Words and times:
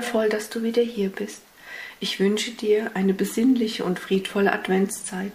Wundervoll, 0.00 0.30
dass 0.30 0.48
du 0.48 0.62
wieder 0.62 0.82
hier 0.82 1.10
bist. 1.10 1.42
Ich 2.00 2.20
wünsche 2.20 2.52
dir 2.52 2.92
eine 2.94 3.12
besinnliche 3.12 3.84
und 3.84 3.98
friedvolle 3.98 4.50
Adventszeit 4.50 5.32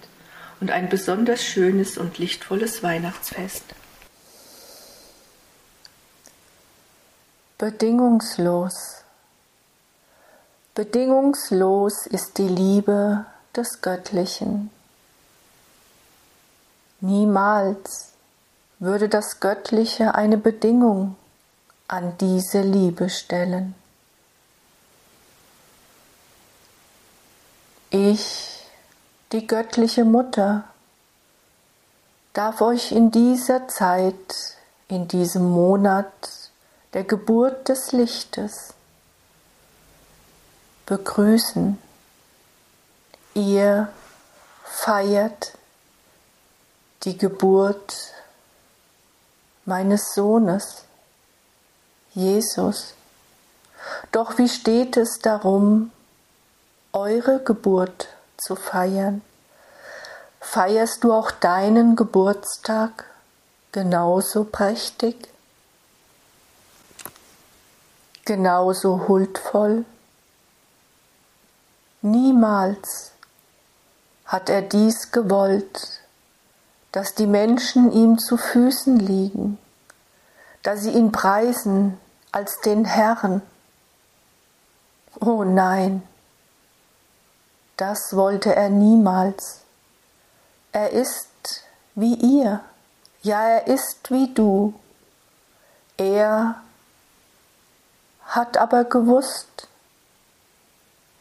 und 0.59 0.71
ein 0.71 0.89
besonders 0.89 1.43
schönes 1.43 1.99
und 1.99 2.17
lichtvolles 2.17 2.81
Weihnachtsfest. 2.81 3.63
Bedingungslos. 7.59 9.03
Bedingungslos 10.73 12.07
ist 12.07 12.39
die 12.39 12.47
Liebe 12.47 13.25
des 13.55 13.81
Göttlichen. 13.81 14.71
Niemals 17.01 18.13
würde 18.79 19.09
das 19.09 19.39
Göttliche 19.39 20.15
eine 20.15 20.39
Bedingung 20.39 21.15
an 21.87 22.17
diese 22.19 22.61
Liebe 22.61 23.11
stellen. 23.11 23.75
Ich, 27.97 28.59
die 29.31 29.47
göttliche 29.47 30.03
Mutter, 30.03 30.65
darf 32.33 32.59
euch 32.59 32.91
in 32.91 33.09
dieser 33.09 33.69
Zeit, 33.69 34.57
in 34.89 35.07
diesem 35.07 35.49
Monat 35.49 36.11
der 36.91 37.05
Geburt 37.05 37.69
des 37.69 37.93
Lichtes 37.93 38.73
begrüßen. 40.85 41.77
Ihr 43.33 43.87
feiert 44.65 45.53
die 47.03 47.17
Geburt 47.17 48.11
meines 49.63 50.13
Sohnes, 50.13 50.83
Jesus. 52.13 52.93
Doch 54.11 54.37
wie 54.37 54.49
steht 54.49 54.97
es 54.97 55.19
darum, 55.19 55.93
eure 56.95 57.43
Geburt 57.43 58.07
zu 58.37 58.55
feiern. 58.55 59.21
Feierst 60.39 61.03
du 61.03 61.11
auch 61.11 61.29
deinen 61.29 61.97
Geburtstag 61.97 63.03
genauso 63.73 64.45
prächtig, 64.45 65.27
genauso 68.23 69.09
huldvoll? 69.09 69.83
Niemals 72.01 73.11
hat 74.25 74.49
er 74.49 74.61
dies 74.61 75.11
gewollt, 75.11 76.01
dass 76.93 77.13
die 77.13 77.27
Menschen 77.27 77.91
ihm 77.91 78.17
zu 78.19 78.37
Füßen 78.37 78.97
liegen, 78.97 79.57
dass 80.63 80.83
sie 80.83 80.91
ihn 80.91 81.11
preisen 81.11 81.97
als 82.31 82.61
den 82.61 82.85
Herrn. 82.85 83.41
Oh 85.19 85.43
nein, 85.43 86.01
das 87.77 88.15
wollte 88.15 88.55
er 88.55 88.69
niemals. 88.69 89.61
Er 90.71 90.91
ist 90.91 91.29
wie 91.95 92.15
ihr, 92.15 92.61
ja 93.21 93.43
er 93.43 93.67
ist 93.67 94.11
wie 94.11 94.33
du. 94.33 94.73
Er 95.97 96.55
hat 98.25 98.57
aber 98.57 98.83
gewusst, 98.83 99.67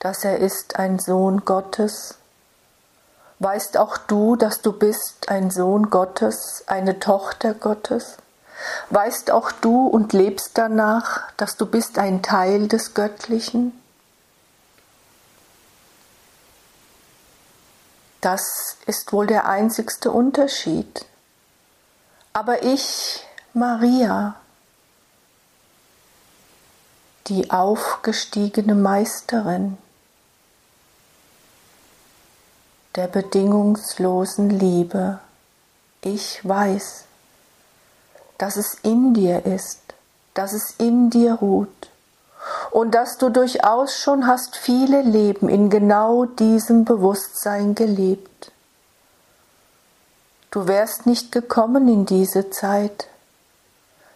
dass 0.01 0.25
er 0.25 0.39
ist 0.39 0.79
ein 0.79 0.99
Sohn 0.99 1.45
Gottes. 1.45 2.19
Weißt 3.39 3.77
auch 3.77 3.97
du, 3.97 4.37
dass 4.37 4.61
du 4.61 4.73
bist 4.73 5.29
ein 5.29 5.51
Sohn 5.51 5.91
Gottes, 5.91 6.65
eine 6.67 6.99
Tochter 6.99 7.55
Gottes? 7.55 8.17
Weißt 8.91 9.31
auch 9.31 9.53
du 9.53 9.87
und 9.87 10.13
lebst 10.13 10.53
danach, 10.55 11.33
dass 11.37 11.57
du 11.57 11.67
bist 11.67 11.99
ein 11.99 12.23
Teil 12.23 12.69
des 12.69 12.95
Göttlichen? 12.95 13.73
Das 18.25 18.79
ist 18.87 19.13
wohl 19.13 19.27
der 19.27 19.47
einzigste 19.47 20.11
Unterschied. 20.11 21.05
Aber 22.33 22.63
ich, 22.63 23.23
Maria, 23.53 24.37
die 27.27 27.51
aufgestiegene 27.51 28.75
Meisterin 28.75 29.77
der 32.95 33.09
bedingungslosen 33.09 34.49
Liebe, 34.49 35.19
ich 36.01 36.41
weiß, 36.49 37.05
dass 38.39 38.57
es 38.57 38.73
in 38.83 39.13
dir 39.13 39.45
ist, 39.45 39.83
dass 40.33 40.55
es 40.55 40.71
in 40.79 41.11
dir 41.11 41.35
ruht 41.35 41.91
und 42.75 42.91
dass 42.91 43.19
du 43.19 43.29
durchaus 43.29 43.97
schon 43.97 44.27
hast 44.27 44.57
viele 44.57 45.03
Leben 45.03 45.49
in 45.49 45.71
genau 45.71 46.25
diesem 46.25 46.85
Bewusstsein 46.85 47.77
gelebt. 47.77 48.51
Du 50.51 50.67
wärst 50.67 51.07
nicht 51.07 51.31
gekommen 51.31 51.87
in 51.87 52.05
diese 52.05 52.51
Zeit, 52.51 53.07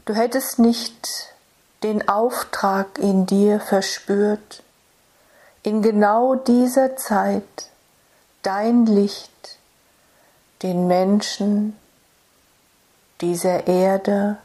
du 0.07 0.13
hättest 0.13 0.59
nicht 0.59 1.33
den 1.85 2.09
Auftrag 2.09 2.99
in 2.99 3.27
dir 3.27 3.61
verspürt, 3.61 4.65
in 5.63 5.81
genau 5.81 6.35
dieser 6.35 6.97
Zeit 6.97 7.71
dein 8.43 8.87
Licht 8.87 9.57
den 10.65 10.89
Menschen 10.89 11.77
dieser 13.21 13.69
Erde, 13.69 14.37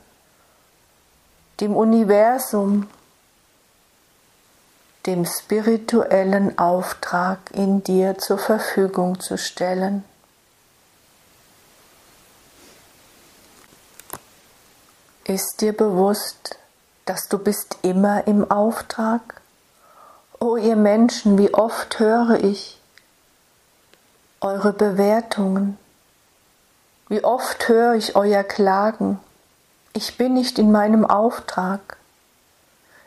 dem 1.60 1.76
Universum 1.76 2.88
dem 5.06 5.26
spirituellen 5.26 6.58
Auftrag 6.58 7.40
in 7.52 7.84
dir 7.84 8.18
zur 8.18 8.38
Verfügung 8.38 9.20
zu 9.20 9.38
stellen. 9.38 10.04
Ist 15.26 15.62
dir 15.62 15.74
bewusst, 15.74 16.58
dass 17.06 17.28
du 17.28 17.38
bist 17.38 17.78
immer 17.82 18.28
im 18.28 18.50
Auftrag? 18.50 19.42
O 20.40 20.58
ihr 20.58 20.76
Menschen, 20.76 21.38
wie 21.38 21.54
oft 21.54 22.00
höre 22.00 22.44
ich 22.44 22.82
eure 24.42 24.74
Bewertungen, 24.74 25.78
wie 27.08 27.24
oft 27.24 27.68
höre 27.70 27.94
ich 27.94 28.16
euer 28.16 28.44
Klagen, 28.44 29.20
ich 29.94 30.18
bin 30.18 30.34
nicht 30.34 30.60
in 30.60 30.72
meinem 30.72 31.06
Auftrag. 31.06 31.98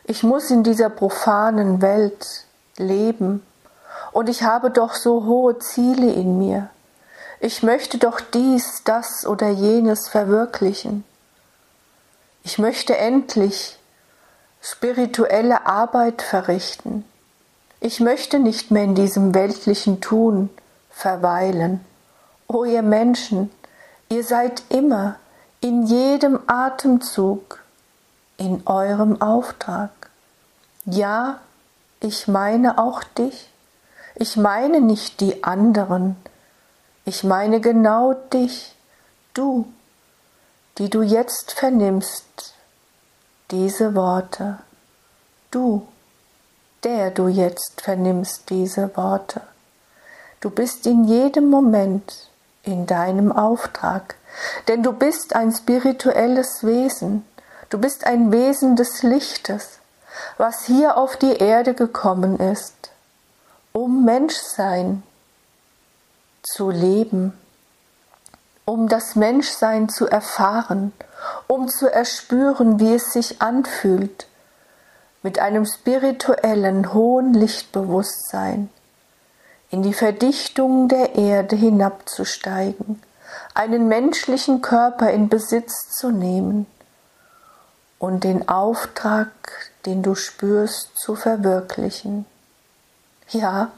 Ich 0.09 0.23
muss 0.23 0.49
in 0.51 0.63
dieser 0.63 0.89
profanen 0.89 1.81
Welt 1.81 2.45
leben 2.77 3.45
und 4.13 4.29
ich 4.29 4.43
habe 4.43 4.71
doch 4.71 4.93
so 4.93 5.25
hohe 5.25 5.59
Ziele 5.59 6.11
in 6.13 6.37
mir. 6.37 6.69
Ich 7.41 7.61
möchte 7.61 7.97
doch 7.97 8.21
dies, 8.21 8.83
das 8.85 9.27
oder 9.27 9.49
jenes 9.49 10.07
verwirklichen. 10.07 11.03
Ich 12.43 12.57
möchte 12.57 12.97
endlich 12.97 13.77
spirituelle 14.61 15.67
Arbeit 15.67 16.21
verrichten. 16.21 17.03
Ich 17.81 17.99
möchte 17.99 18.39
nicht 18.39 18.71
mehr 18.71 18.85
in 18.85 18.95
diesem 18.95 19.35
weltlichen 19.35 19.99
Tun 19.99 20.49
verweilen. 20.89 21.85
O 22.47 22.63
ihr 22.63 22.81
Menschen, 22.81 23.51
ihr 24.07 24.23
seid 24.23 24.63
immer 24.69 25.17
in 25.59 25.85
jedem 25.85 26.39
Atemzug 26.47 27.61
in 28.37 28.61
eurem 28.65 29.21
Auftrag. 29.21 29.91
Ja, 30.89 31.41
ich 31.99 32.29
meine 32.29 32.77
auch 32.77 33.03
dich. 33.03 33.49
Ich 34.15 34.37
meine 34.37 34.79
nicht 34.79 35.19
die 35.19 35.43
anderen. 35.43 36.15
Ich 37.03 37.25
meine 37.25 37.59
genau 37.59 38.13
dich, 38.13 38.73
du, 39.33 39.67
die 40.77 40.89
du 40.89 41.01
jetzt 41.01 41.51
vernimmst, 41.51 42.53
diese 43.51 43.95
Worte. 43.95 44.59
Du, 45.51 45.85
der 46.85 47.11
du 47.11 47.27
jetzt 47.27 47.81
vernimmst 47.81 48.49
diese 48.49 48.95
Worte. 48.95 49.41
Du 50.39 50.49
bist 50.49 50.87
in 50.87 51.03
jedem 51.03 51.49
Moment 51.49 52.29
in 52.63 52.85
deinem 52.85 53.33
Auftrag, 53.33 54.15
denn 54.69 54.83
du 54.83 54.93
bist 54.93 55.35
ein 55.35 55.51
spirituelles 55.51 56.63
Wesen, 56.63 57.25
du 57.69 57.77
bist 57.77 58.05
ein 58.05 58.31
Wesen 58.31 58.77
des 58.77 59.03
Lichtes, 59.03 59.79
was 60.37 60.65
hier 60.65 60.97
auf 60.97 61.17
die 61.17 61.37
Erde 61.37 61.73
gekommen 61.73 62.39
ist, 62.39 62.91
um 63.73 64.05
Menschsein 64.05 65.03
zu 66.43 66.69
leben, 66.69 67.33
um 68.65 68.87
das 68.87 69.15
Menschsein 69.15 69.89
zu 69.89 70.07
erfahren, 70.07 70.93
um 71.47 71.67
zu 71.67 71.91
erspüren, 71.91 72.79
wie 72.79 72.95
es 72.95 73.13
sich 73.13 73.41
anfühlt, 73.41 74.27
mit 75.23 75.39
einem 75.39 75.65
spirituellen 75.65 76.93
hohen 76.93 77.33
Lichtbewusstsein 77.33 78.69
in 79.69 79.83
die 79.83 79.93
Verdichtung 79.93 80.87
der 80.87 81.15
Erde 81.15 81.55
hinabzusteigen, 81.55 83.01
einen 83.53 83.87
menschlichen 83.87 84.61
Körper 84.61 85.11
in 85.11 85.27
Besitz 85.27 85.89
zu 85.89 86.11
nehmen 86.11 86.65
und 87.99 88.23
den 88.23 88.47
Auftrag, 88.47 89.29
den 89.85 90.03
du 90.03 90.15
spürst, 90.15 90.97
zu 90.97 91.15
verwirklichen. 91.15 92.25
Ja, 93.29 93.71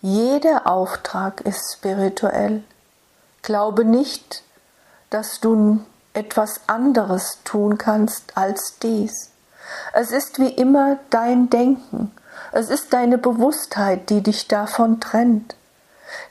jeder 0.00 0.66
Auftrag 0.66 1.42
ist 1.42 1.74
spirituell. 1.74 2.62
Glaube 3.42 3.84
nicht, 3.84 4.42
dass 5.10 5.40
du 5.40 5.84
etwas 6.14 6.60
anderes 6.66 7.38
tun 7.44 7.78
kannst 7.78 8.36
als 8.36 8.78
dies. 8.82 9.30
Es 9.92 10.10
ist 10.10 10.38
wie 10.38 10.48
immer 10.48 10.98
dein 11.10 11.50
Denken, 11.50 12.12
es 12.52 12.70
ist 12.70 12.92
deine 12.92 13.18
Bewusstheit, 13.18 14.10
die 14.10 14.22
dich 14.22 14.48
davon 14.48 15.00
trennt. 15.00 15.54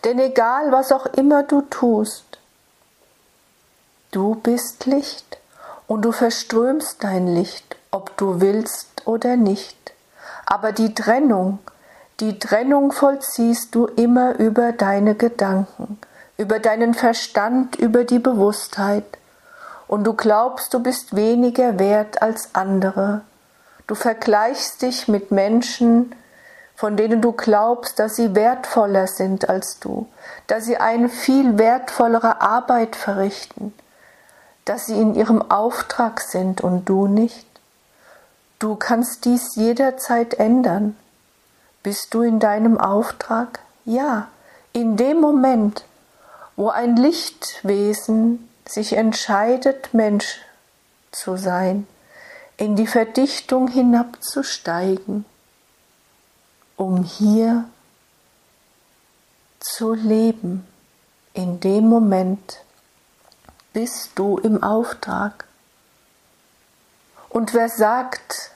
Denn 0.03 0.19
egal, 0.19 0.71
was 0.71 0.91
auch 0.91 1.05
immer 1.05 1.43
du 1.43 1.61
tust, 1.61 2.39
du 4.11 4.35
bist 4.35 4.85
Licht 4.85 5.38
und 5.89 6.03
du 6.03 6.11
verströmst 6.11 7.03
dein 7.03 7.25
Licht, 7.25 7.75
ob 7.89 8.15
du 8.15 8.39
willst 8.41 9.07
oder 9.07 9.35
nicht. 9.35 9.75
Aber 10.45 10.71
die 10.71 10.93
Trennung, 10.93 11.57
die 12.19 12.37
Trennung 12.37 12.91
vollziehst 12.91 13.73
du 13.73 13.87
immer 13.87 14.37
über 14.37 14.71
deine 14.71 15.15
Gedanken, 15.15 15.97
über 16.37 16.59
deinen 16.59 16.93
Verstand, 16.93 17.75
über 17.75 18.03
die 18.03 18.19
Bewusstheit. 18.19 19.17
Und 19.87 20.03
du 20.03 20.13
glaubst, 20.13 20.75
du 20.75 20.79
bist 20.79 21.15
weniger 21.15 21.79
wert 21.79 22.21
als 22.21 22.49
andere. 22.53 23.21
Du 23.87 23.95
vergleichst 23.95 24.83
dich 24.83 25.07
mit 25.07 25.31
Menschen, 25.31 26.13
von 26.75 26.97
denen 26.97 27.19
du 27.19 27.31
glaubst, 27.31 27.97
dass 27.97 28.15
sie 28.15 28.35
wertvoller 28.35 29.07
sind 29.07 29.49
als 29.49 29.79
du, 29.79 30.07
dass 30.45 30.65
sie 30.65 30.77
eine 30.77 31.09
viel 31.09 31.57
wertvollere 31.57 32.41
Arbeit 32.41 32.95
verrichten, 32.95 33.73
dass 34.69 34.85
sie 34.85 35.01
in 35.01 35.15
ihrem 35.15 35.41
Auftrag 35.49 36.21
sind 36.21 36.61
und 36.61 36.85
du 36.85 37.07
nicht. 37.07 37.47
Du 38.59 38.75
kannst 38.75 39.25
dies 39.25 39.55
jederzeit 39.55 40.35
ändern. 40.35 40.95
Bist 41.81 42.13
du 42.13 42.21
in 42.21 42.39
deinem 42.39 42.77
Auftrag? 42.77 43.61
Ja, 43.83 44.27
in 44.71 44.95
dem 44.95 45.19
Moment, 45.19 45.85
wo 46.55 46.69
ein 46.69 46.95
Lichtwesen 46.95 48.47
sich 48.67 48.93
entscheidet, 48.93 49.95
Mensch 49.95 50.39
zu 51.11 51.35
sein, 51.35 51.87
in 52.57 52.75
die 52.75 52.85
Verdichtung 52.85 53.69
hinabzusteigen, 53.69 55.25
um 56.75 57.03
hier 57.03 57.65
zu 59.59 59.95
leben. 59.95 60.67
In 61.33 61.59
dem 61.59 61.87
Moment 61.87 62.59
bist 63.79 64.11
du 64.15 64.37
im 64.37 64.61
Auftrag. 64.61 65.45
Und 67.29 67.53
wer 67.53 67.69
sagt, 67.69 68.51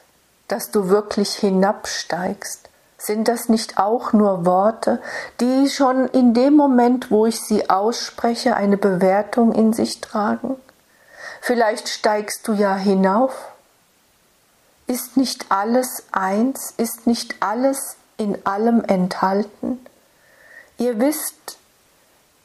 dass 0.50 0.70
du 0.70 0.90
wirklich 0.90 1.34
hinabsteigst, 1.36 2.68
sind 2.98 3.30
das 3.30 3.48
nicht 3.48 3.78
auch 3.78 4.12
nur 4.12 4.46
Worte, 4.46 5.02
die 5.40 5.70
schon 5.70 6.10
in 6.10 6.34
dem 6.34 6.56
Moment, 6.58 7.10
wo 7.10 7.26
ich 7.26 7.40
sie 7.40 7.70
ausspreche, 7.70 8.58
eine 8.58 8.76
Bewertung 8.76 9.54
in 9.54 9.72
sich 9.72 10.02
tragen? 10.02 10.58
Vielleicht 11.40 11.88
steigst 11.88 12.46
du 12.50 12.52
ja 12.52 12.76
hinauf. 12.76 13.34
Ist 14.88 15.16
nicht 15.16 15.46
alles 15.48 16.04
eins? 16.12 16.74
Ist 16.76 17.08
nicht 17.08 17.38
alles 17.40 17.96
in 18.18 18.46
allem 18.46 18.84
enthalten? 18.84 19.80
Ihr 20.78 21.00
wisst, 21.00 21.60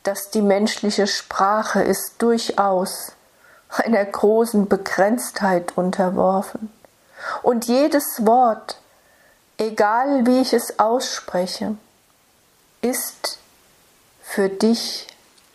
dass 0.03 0.31
die 0.31 0.43
menschliche 0.43 1.07
Sprache 1.07 1.83
ist 1.83 2.15
durchaus 2.19 3.13
einer 3.69 4.05
großen 4.05 4.69
Begrenztheit 4.69 5.77
unterworfen. 5.77 6.73
Und 7.43 7.67
jedes 7.67 8.27
Wort, 8.27 8.81
egal 9.59 10.27
wie 10.27 10.41
ich 10.41 10.53
es 10.53 10.79
ausspreche, 10.79 11.77
ist 12.81 13.39
für 14.23 14.49
dich 14.49 15.07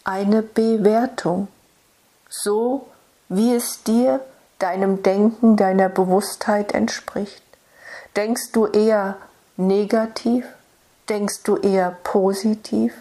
eine 0.04 0.42
Bewertung, 0.42 1.48
so 2.30 2.88
wie 3.30 3.56
es 3.56 3.84
dir, 3.84 4.20
deinem 4.60 5.04
Denken, 5.04 5.58
deiner 5.58 5.90
Bewusstheit 5.90 6.74
entspricht. 6.74 7.44
Denkst 8.16 8.52
du 8.52 8.68
eher 8.68 9.18
negativ? 9.58 10.46
Denkst 11.10 11.44
du 11.44 11.58
eher 11.58 11.98
positiv? 12.04 12.94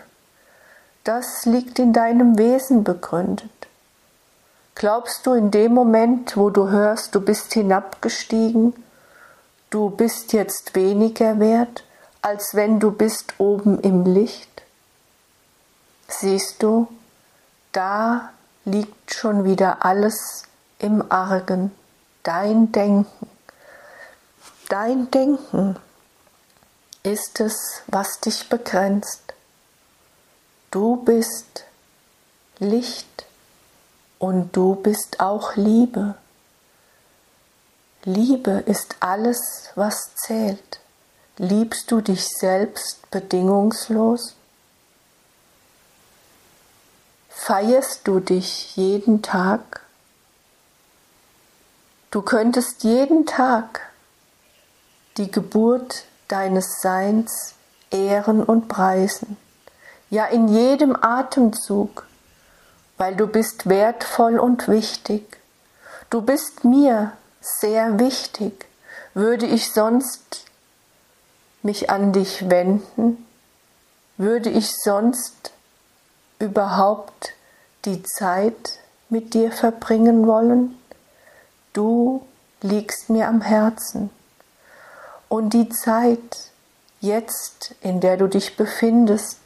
Das 1.05 1.47
liegt 1.47 1.79
in 1.79 1.93
deinem 1.93 2.39
Wesen 2.39 2.85
begründet. 2.85 3.51
Glaubst 4.75 5.27
du 5.27 5.33
in 5.33 5.51
dem 5.51 5.75
Moment, 5.75 6.37
wo 6.37 6.51
du 6.51 6.69
hörst, 6.69 7.15
du 7.15 7.21
bist 7.21 7.53
hinabgestiegen, 7.55 8.75
du 9.71 9.91
bist 9.91 10.33
jetzt 10.33 10.75
weniger 10.75 11.41
wert, 11.41 11.85
als 12.23 12.55
wenn 12.55 12.79
du 12.79 12.93
bist 12.93 13.35
oben 13.39 13.81
im 13.81 14.05
Licht? 14.05 14.63
Siehst 16.09 16.63
du, 16.63 16.89
da 17.73 18.31
liegt 18.65 19.13
schon 19.13 19.45
wieder 19.45 19.85
alles 19.85 20.45
im 20.79 21.11
Argen, 21.11 21.73
dein 22.23 22.71
Denken. 22.71 23.29
Dein 24.69 25.11
Denken 25.11 25.77
ist 27.03 27.41
es, 27.41 27.83
was 27.89 28.21
dich 28.21 28.49
begrenzt. 28.49 29.22
Du 30.73 30.97
bist 30.97 31.65
Licht 32.59 33.27
und 34.19 34.57
du 34.57 34.75
bist 34.75 35.21
auch 35.21 35.55
Liebe. 35.55 36.15
Liebe 38.05 38.53
ist 38.65 38.97
alles, 39.01 39.69
was 39.75 40.15
zählt. 40.15 40.81
Liebst 41.37 41.91
du 41.91 42.01
dich 42.01 42.27
selbst 42.27 43.11
bedingungslos? 43.11 44.35
Feierst 47.29 48.09
du 48.09 48.21
dich 48.21 48.75
jeden 48.75 49.21
Tag? 49.21 49.83
Du 52.11 52.23
könntest 52.23 52.83
jeden 52.83 53.27
Tag 53.27 53.93
die 55.19 55.31
Geburt 55.31 56.07
deines 56.29 56.81
Seins 56.81 57.57
ehren 57.91 58.43
und 58.43 58.69
preisen, 58.69 59.37
ja 60.13 60.27
in 60.27 60.47
jedem 60.47 60.95
Atemzug, 60.95 62.07
weil 62.99 63.17
du 63.17 63.27
bist 63.27 63.67
wertvoll 63.67 64.39
und 64.39 64.69
wichtig. 64.69 65.39
Du 66.11 66.21
bist 66.21 66.65
mir 66.65 67.13
sehr 67.41 67.99
wichtig. 67.99 68.67
Würde 69.15 69.47
ich 69.47 69.73
sonst 69.73 70.45
mich 71.63 71.89
an 71.89 72.13
dich 72.13 72.51
wenden? 72.51 73.27
Würde 74.19 74.51
ich 74.51 74.77
sonst 74.77 75.53
überhaupt 76.39 77.33
die 77.87 78.03
Zeit 78.03 78.81
mit 79.09 79.33
dir 79.33 79.51
verbringen 79.51 80.27
wollen? 80.27 80.79
Du 81.73 82.27
liegst 82.61 83.09
mir 83.09 83.29
am 83.29 83.41
Herzen. 83.41 84.11
Und 85.31 85.55
die 85.55 85.71
Zeit 85.71 86.51
jetzt, 87.01 87.75
in 87.81 88.01
der 88.03 88.19
du 88.19 88.29
dich 88.29 88.59
befindest, 88.59 89.42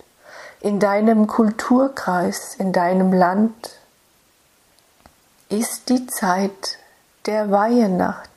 in 0.60 0.80
deinem 0.80 1.26
Kulturkreis, 1.26 2.54
in 2.56 2.72
deinem 2.72 3.12
Land, 3.12 3.78
ist 5.48 5.88
die 5.88 6.06
Zeit 6.06 6.78
der 7.26 7.50
Weihenacht, 7.50 8.30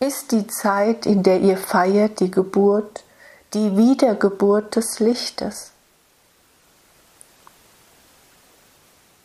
ist 0.00 0.32
die 0.32 0.46
Zeit, 0.46 1.06
in 1.06 1.22
der 1.22 1.40
ihr 1.40 1.56
feiert 1.56 2.20
die 2.20 2.30
Geburt, 2.30 3.04
die 3.54 3.76
Wiedergeburt 3.76 4.76
des 4.76 5.00
Lichtes. 5.00 5.72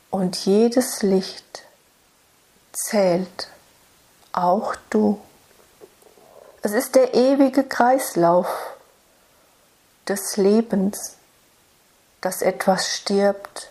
Und 0.10 0.36
jedes 0.46 1.02
Licht 1.04 1.64
zählt, 2.74 3.48
auch 4.34 4.76
du. 4.90 5.22
Es 6.62 6.74
ist 6.74 6.96
der 6.96 7.14
ewige 7.14 7.64
Kreislauf 7.64 8.48
des 10.08 10.38
Lebens, 10.38 11.16
dass 12.22 12.42
etwas 12.42 12.96
stirbt, 12.96 13.70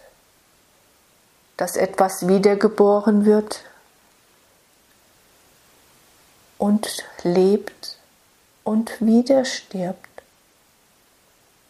dass 1.57 1.77
etwas 1.77 2.27
wiedergeboren 2.27 3.25
wird 3.25 3.63
und 6.59 7.05
lebt 7.23 7.97
und 8.65 9.01
wieder 9.01 9.45
stirbt. 9.45 10.09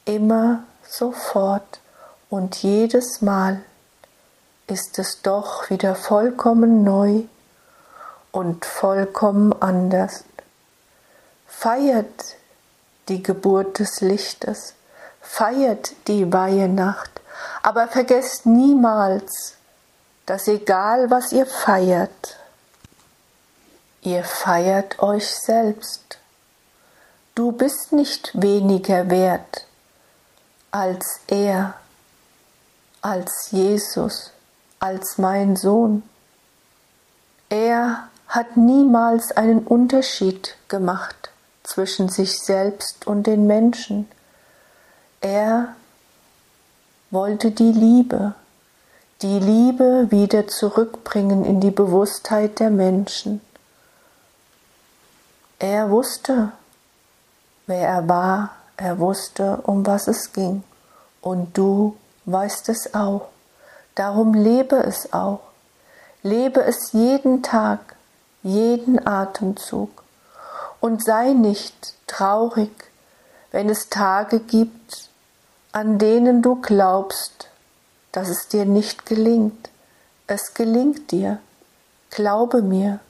Immer 0.04 0.64
sofort 0.88 1.80
und 2.28 2.62
jedes 2.62 3.20
Mal 3.20 3.62
ist 4.66 4.98
es 4.98 5.22
doch 5.22 5.68
wieder 5.70 5.94
vollkommen 5.94 6.84
neu 6.84 7.24
und 8.32 8.64
vollkommen 8.64 9.52
anders. 9.60 10.24
Feiert 11.46 12.36
die 13.08 13.22
Geburt 13.22 13.80
des 13.80 14.00
Lichtes, 14.00 14.74
feiert 15.20 15.92
die 16.08 16.32
Weihenacht, 16.32 17.20
aber 17.62 17.88
vergesst 17.88 18.46
niemals, 18.46 19.56
dass 20.26 20.48
egal 20.48 21.10
was 21.10 21.32
ihr 21.32 21.46
feiert, 21.46 22.40
Ihr 24.02 24.24
feiert 24.24 25.00
euch 25.00 25.28
selbst. 25.28 26.18
Du 27.34 27.52
bist 27.52 27.92
nicht 27.92 28.30
weniger 28.40 29.10
wert 29.10 29.66
als 30.70 31.20
er, 31.26 31.74
als 33.02 33.48
Jesus, 33.50 34.30
als 34.78 35.18
mein 35.18 35.56
Sohn. 35.56 36.02
Er 37.50 38.08
hat 38.28 38.56
niemals 38.56 39.32
einen 39.32 39.66
Unterschied 39.66 40.56
gemacht 40.68 41.30
zwischen 41.62 42.08
sich 42.08 42.38
selbst 42.38 43.06
und 43.06 43.26
den 43.26 43.46
Menschen. 43.46 44.08
Er 45.22 45.76
wollte 47.10 47.50
die 47.50 47.72
Liebe, 47.72 48.34
die 49.20 49.38
Liebe 49.38 50.10
wieder 50.10 50.48
zurückbringen 50.48 51.44
in 51.44 51.60
die 51.60 51.70
Bewusstheit 51.70 52.58
der 52.58 52.70
Menschen. 52.70 53.42
Er 55.58 55.90
wusste, 55.90 56.52
wer 57.66 57.86
er 57.86 58.08
war, 58.08 58.56
er 58.78 58.98
wusste, 58.98 59.58
um 59.64 59.84
was 59.84 60.08
es 60.08 60.32
ging. 60.32 60.64
Und 61.20 61.58
du 61.58 61.98
weißt 62.24 62.70
es 62.70 62.94
auch. 62.94 63.28
Darum 63.94 64.32
lebe 64.32 64.76
es 64.76 65.12
auch. 65.12 65.40
Lebe 66.22 66.62
es 66.62 66.92
jeden 66.92 67.42
Tag, 67.42 67.94
jeden 68.42 69.06
Atemzug. 69.06 70.02
Und 70.80 71.04
sei 71.04 71.34
nicht 71.34 71.92
traurig, 72.06 72.70
wenn 73.50 73.68
es 73.68 73.90
Tage 73.90 74.40
gibt, 74.40 75.09
an 75.72 75.98
denen 75.98 76.42
du 76.42 76.56
glaubst, 76.56 77.48
dass 78.12 78.28
es 78.28 78.48
dir 78.48 78.64
nicht 78.64 79.06
gelingt. 79.06 79.70
Es 80.26 80.54
gelingt 80.54 81.10
dir. 81.12 81.38
Glaube 82.10 82.62
mir 82.62 83.00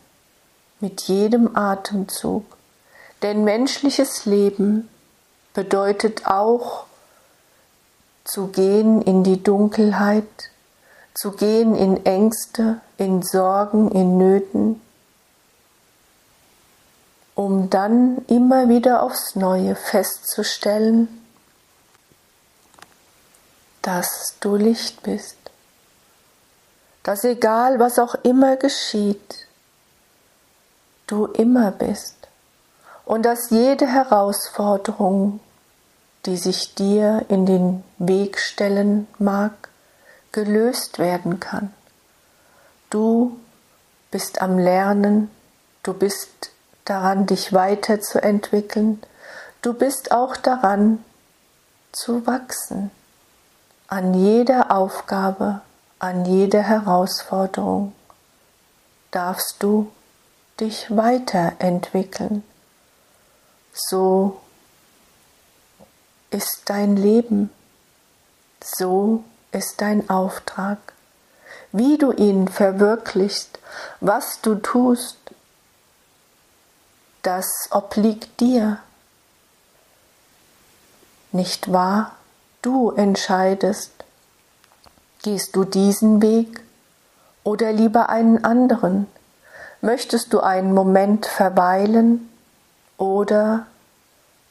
mit 0.81 1.03
jedem 1.03 1.57
Atemzug. 1.57 2.45
Denn 3.23 3.45
menschliches 3.45 4.27
Leben 4.27 4.89
bedeutet 5.55 6.27
auch 6.27 6.85
zu 8.25 8.49
gehen 8.49 9.03
in 9.03 9.25
die 9.25 9.43
Dunkelheit, 9.43 10.51
zu 11.15 11.33
gehen 11.33 11.75
in 11.75 12.05
Ängste, 12.07 12.81
in 12.97 13.23
Sorgen, 13.23 13.91
in 13.91 14.17
Nöten, 14.17 14.81
um 17.35 17.71
dann 17.71 18.19
immer 18.27 18.69
wieder 18.69 19.03
aufs 19.03 19.35
Neue 19.35 19.75
festzustellen, 19.75 21.20
dass 23.83 24.37
du 24.41 24.57
Licht 24.57 25.03
bist, 25.03 25.37
dass 27.03 27.25
egal 27.25 27.79
was 27.79 27.99
auch 27.99 28.15
immer 28.23 28.57
geschieht, 28.57 29.47
du 31.07 31.27
immer 31.27 31.71
bist. 31.71 32.17
Und 33.05 33.25
dass 33.25 33.51
jede 33.51 33.87
Herausforderung, 33.87 35.41
die 36.27 36.37
sich 36.37 36.75
dir 36.75 37.25
in 37.29 37.47
den 37.47 37.83
Weg 37.99 38.39
stellen 38.39 39.09
mag, 39.19 39.53
gelöst 40.33 40.99
werden 40.99 41.41
kann. 41.41 41.75
Du 42.91 43.41
bist 44.11 44.43
am 44.43 44.59
Lernen, 44.59 45.31
du 45.83 45.95
bist 45.95 46.53
daran, 46.85 47.27
dich 47.27 47.53
weiterzuentwickeln, 47.53 49.03
du 49.63 49.73
bist 49.73 50.13
auch 50.13 50.37
daran 50.37 51.05
zu 51.93 52.27
wachsen 52.27 52.91
an 53.91 54.15
jeder 54.15 54.71
Aufgabe, 54.71 55.63
an 55.99 56.25
jeder 56.25 56.63
Herausforderung 56.63 57.93
darfst 59.11 59.57
du 59.59 59.91
dich 60.61 60.97
weiterentwickeln. 60.97 62.45
So 63.73 64.41
ist 66.31 66.63
dein 66.67 66.97
Leben, 66.97 67.51
so 68.63 69.25
ist 69.51 69.81
dein 69.81 70.09
Auftrag. 70.09 70.79
Wie 71.73 71.99
du 71.99 72.13
ihn 72.13 72.47
verwirklichst, 72.47 73.59
was 74.01 74.41
du 74.41 74.55
tust, 74.55 75.19
das 77.23 77.69
obliegt 77.73 78.39
dir. 78.41 78.79
Nicht 81.33 81.73
wahr? 81.73 82.15
Du 82.63 82.91
entscheidest, 82.91 83.93
gehst 85.23 85.57
du 85.57 85.65
diesen 85.65 86.21
Weg 86.21 86.61
oder 87.43 87.73
lieber 87.73 88.11
einen 88.11 88.45
anderen? 88.45 89.07
Möchtest 89.81 90.35
du 90.35 90.41
einen 90.41 90.75
Moment 90.75 91.25
verweilen 91.25 92.29
oder 92.99 93.67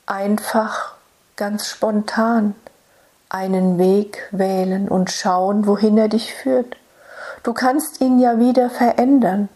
einfach 0.07 0.95
ganz 1.35 1.67
spontan 1.67 2.55
einen 3.29 3.77
Weg 3.77 4.27
wählen 4.31 4.89
und 4.89 5.11
schauen, 5.11 5.67
wohin 5.67 5.95
er 5.95 6.07
dich 6.07 6.33
führt? 6.33 6.77
Du 7.43 7.53
kannst 7.53 8.01
ihn 8.01 8.17
ja 8.17 8.39
wieder 8.39 8.71
verändern. 8.71 9.49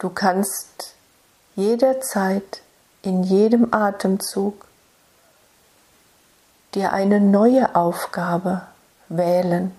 Du 0.00 0.10
kannst 0.10 0.94
jederzeit 1.54 2.62
in 3.02 3.22
jedem 3.22 3.72
Atemzug 3.72 4.67
dir 6.78 6.92
eine 6.92 7.18
neue 7.18 7.74
Aufgabe 7.74 8.62
wählen, 9.08 9.74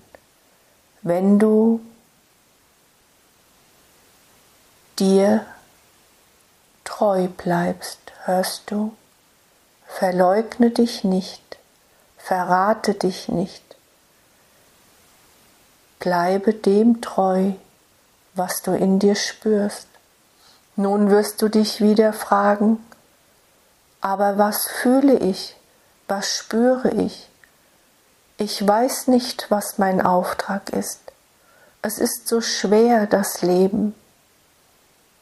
wenn 1.01 1.39
du 1.39 1.79
dir 4.99 5.45
treu 6.83 7.29
bleibst, 7.29 7.99
hörst 8.25 8.69
du? 8.69 8.93
Verleugne 9.87 10.71
dich 10.71 11.05
nicht, 11.05 11.57
verrate 12.17 12.95
dich 12.95 13.29
nicht. 13.29 13.63
Bleibe 15.99 16.53
dem 16.53 16.99
treu, 16.99 17.53
was 18.33 18.61
du 18.61 18.75
in 18.75 18.99
dir 18.99 19.15
spürst. 19.15 19.87
Nun 20.75 21.09
wirst 21.09 21.41
du 21.41 21.47
dich 21.47 21.79
wieder 21.79 22.11
fragen, 22.11 22.85
aber 24.01 24.37
was 24.37 24.67
fühle 24.67 25.17
ich? 25.17 25.55
Was 26.09 26.37
spüre 26.37 26.89
ich? 26.89 27.29
Ich 28.37 28.67
weiß 28.67 29.09
nicht, 29.09 29.45
was 29.49 29.77
mein 29.77 30.01
Auftrag 30.01 30.71
ist. 30.71 31.01
Es 31.83 31.99
ist 31.99 32.27
so 32.27 32.41
schwer, 32.41 33.05
das 33.05 33.43
Leben. 33.43 33.93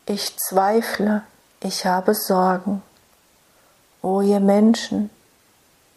Ich 0.06 0.38
zweifle, 0.38 1.24
ich 1.60 1.86
habe 1.86 2.16
Sorgen. 2.16 2.84
O 4.02 4.22
ihr 4.22 4.40
Menschen, 4.40 5.10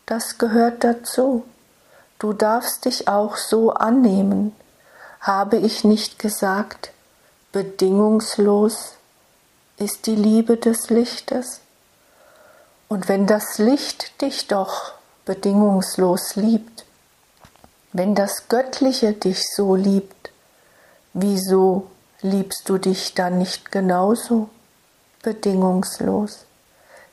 das 0.06 0.38
gehört 0.38 0.82
dazu. 0.82 1.44
Du 2.18 2.32
darfst 2.32 2.84
dich 2.84 3.06
auch 3.06 3.36
so 3.36 3.70
annehmen. 3.70 4.56
Habe 5.20 5.58
ich 5.58 5.84
nicht 5.84 6.18
gesagt, 6.18 6.90
bedingungslos 7.52 8.94
ist 9.76 10.06
die 10.06 10.16
Liebe 10.16 10.56
des 10.56 10.90
Lichtes? 10.90 11.60
Und 12.90 13.08
wenn 13.08 13.28
das 13.28 13.58
Licht 13.58 14.20
dich 14.20 14.48
doch 14.48 14.94
bedingungslos 15.24 16.34
liebt, 16.34 16.84
wenn 17.92 18.16
das 18.16 18.48
Göttliche 18.48 19.12
dich 19.12 19.48
so 19.54 19.76
liebt, 19.76 20.32
wieso 21.12 21.88
liebst 22.20 22.68
du 22.68 22.78
dich 22.78 23.14
dann 23.14 23.38
nicht 23.38 23.70
genauso 23.70 24.50
bedingungslos? 25.22 26.46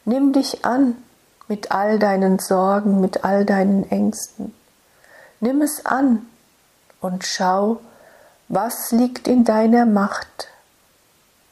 Nimm 0.04 0.34
dich 0.34 0.66
an 0.66 0.96
mit 1.48 1.72
all 1.72 2.00
deinen 2.00 2.40
Sorgen, 2.40 3.00
mit 3.00 3.24
all 3.24 3.46
deinen 3.46 3.88
Ängsten. 3.92 4.56
Nimm 5.42 5.62
es 5.62 5.86
an 5.86 6.26
und 7.02 7.24
schau, 7.24 7.82
was 8.48 8.92
liegt 8.92 9.28
in 9.28 9.44
deiner 9.44 9.86
Macht, 9.86 10.48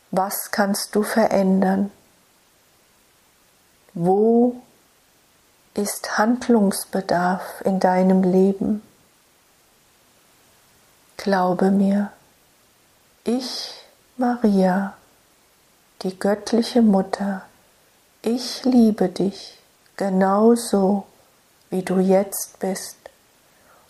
was 0.09 0.49
kannst 0.49 0.95
du 0.95 1.03
verändern. 1.03 1.91
Wo 3.97 4.57
ist 5.73 6.17
Handlungsbedarf 6.17 7.61
in 7.63 7.79
deinem 7.79 8.23
Leben? 8.23 8.81
Glaube 11.15 11.71
mir, 11.71 12.11
ich, 13.23 13.71
Maria, 14.17 14.95
die 16.01 16.19
göttliche 16.19 16.81
Mutter, 16.81 17.43
ich 18.21 18.65
liebe 18.65 19.07
dich 19.07 19.57
genauso, 19.95 21.05
wie 21.69 21.83
du 21.83 21.99
jetzt 21.99 22.59
bist, 22.59 22.97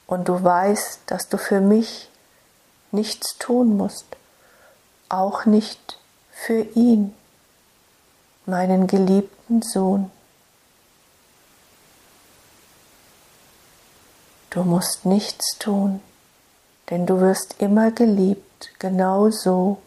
und 0.06 0.30
du 0.30 0.44
weißt, 0.44 1.00
dass 1.08 1.30
du 1.30 1.40
für 1.40 1.62
mich 1.62 2.12
nichts 2.92 3.40
tun 3.40 3.76
musst, 3.76 4.06
auch 5.10 5.46
nicht 5.46 5.98
für 6.32 6.62
ihn 6.62 7.16
meinen 8.46 8.88
geliebten 8.88 9.62
Sohn. 9.62 10.12
Du 14.50 14.64
musst 14.64 15.06
nichts 15.06 15.58
tun, 15.60 16.02
denn 16.90 17.06
du 17.06 17.20
wirst 17.20 17.56
immer 17.60 17.92
geliebt, 17.92 18.72
genau 18.80 19.30
so, 19.30 19.82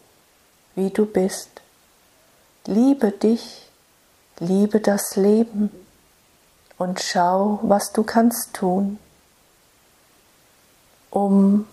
wie 0.75 0.91
du 0.91 1.07
bist. 1.07 1.59
liebe 2.69 3.11
dich, 3.13 3.67
liebe 4.39 4.79
das 4.81 5.17
Leben 5.17 5.71
und 6.77 7.01
schau, 7.01 7.61
was 7.63 7.93
du 7.93 8.03
kannst 8.05 8.55
tun, 8.55 8.99
um 11.11 11.67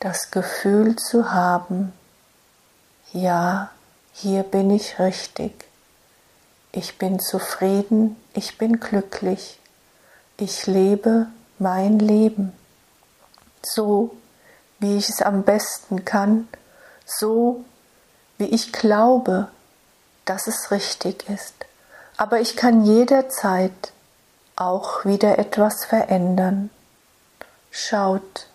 das 0.00 0.30
Gefühl 0.32 0.96
zu 0.96 1.32
haben, 1.32 1.92
ja, 3.12 3.70
hier 4.12 4.42
bin 4.42 4.70
ich 4.70 4.98
richtig, 4.98 5.52
ich 6.72 6.98
bin 6.98 7.20
zufrieden, 7.20 8.16
ich 8.34 8.58
bin 8.58 8.80
glücklich, 8.80 9.58
ich 10.36 10.66
lebe 10.66 11.26
mein 11.58 11.98
Leben 11.98 12.52
so, 13.74 14.16
wie 14.78 14.96
ich 14.96 15.08
es 15.08 15.22
am 15.22 15.42
besten 15.42 16.04
kann, 16.04 16.48
so, 17.04 17.64
wie 18.38 18.46
ich 18.46 18.72
glaube, 18.72 19.48
dass 20.24 20.46
es 20.46 20.70
richtig 20.70 21.28
ist. 21.28 21.54
Aber 22.16 22.40
ich 22.40 22.56
kann 22.56 22.84
jederzeit 22.84 23.92
auch 24.56 25.04
wieder 25.04 25.38
etwas 25.38 25.84
verändern. 25.84 26.70
Schaut, 27.70 28.48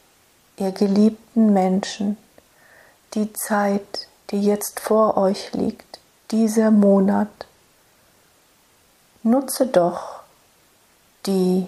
ihr 0.57 0.71
geliebten 0.71 1.53
Menschen, 1.53 2.17
die 3.13 3.31
Zeit, 3.33 4.07
die 4.31 4.41
jetzt 4.41 4.79
vor 4.79 5.17
euch 5.17 5.53
liegt, 5.53 5.99
dieser 6.31 6.71
Monat, 6.71 7.27
nutze 9.23 9.67
doch 9.67 10.21
die 11.25 11.67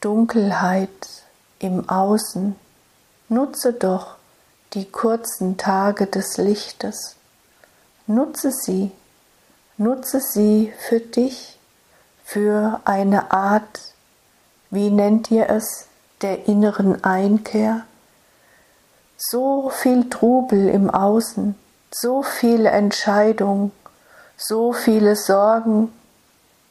Dunkelheit 0.00 0.90
im 1.60 1.88
Außen, 1.88 2.56
nutze 3.28 3.72
doch 3.72 4.16
die 4.74 4.90
kurzen 4.90 5.56
Tage 5.56 6.06
des 6.06 6.36
Lichtes, 6.36 7.16
nutze 8.06 8.50
sie, 8.50 8.90
nutze 9.76 10.20
sie 10.20 10.72
für 10.78 11.00
dich, 11.00 11.58
für 12.24 12.80
eine 12.84 13.30
Art, 13.30 13.80
wie 14.70 14.90
nennt 14.90 15.30
ihr 15.30 15.48
es, 15.48 15.86
der 16.20 16.48
inneren 16.48 17.04
Einkehr. 17.04 17.86
So 19.30 19.70
viel 19.70 20.10
Trubel 20.10 20.68
im 20.68 20.90
Außen, 20.90 21.54
so 21.90 22.22
viele 22.22 22.68
Entscheidungen, 22.70 23.72
so 24.36 24.74
viele 24.74 25.16
Sorgen, 25.16 25.92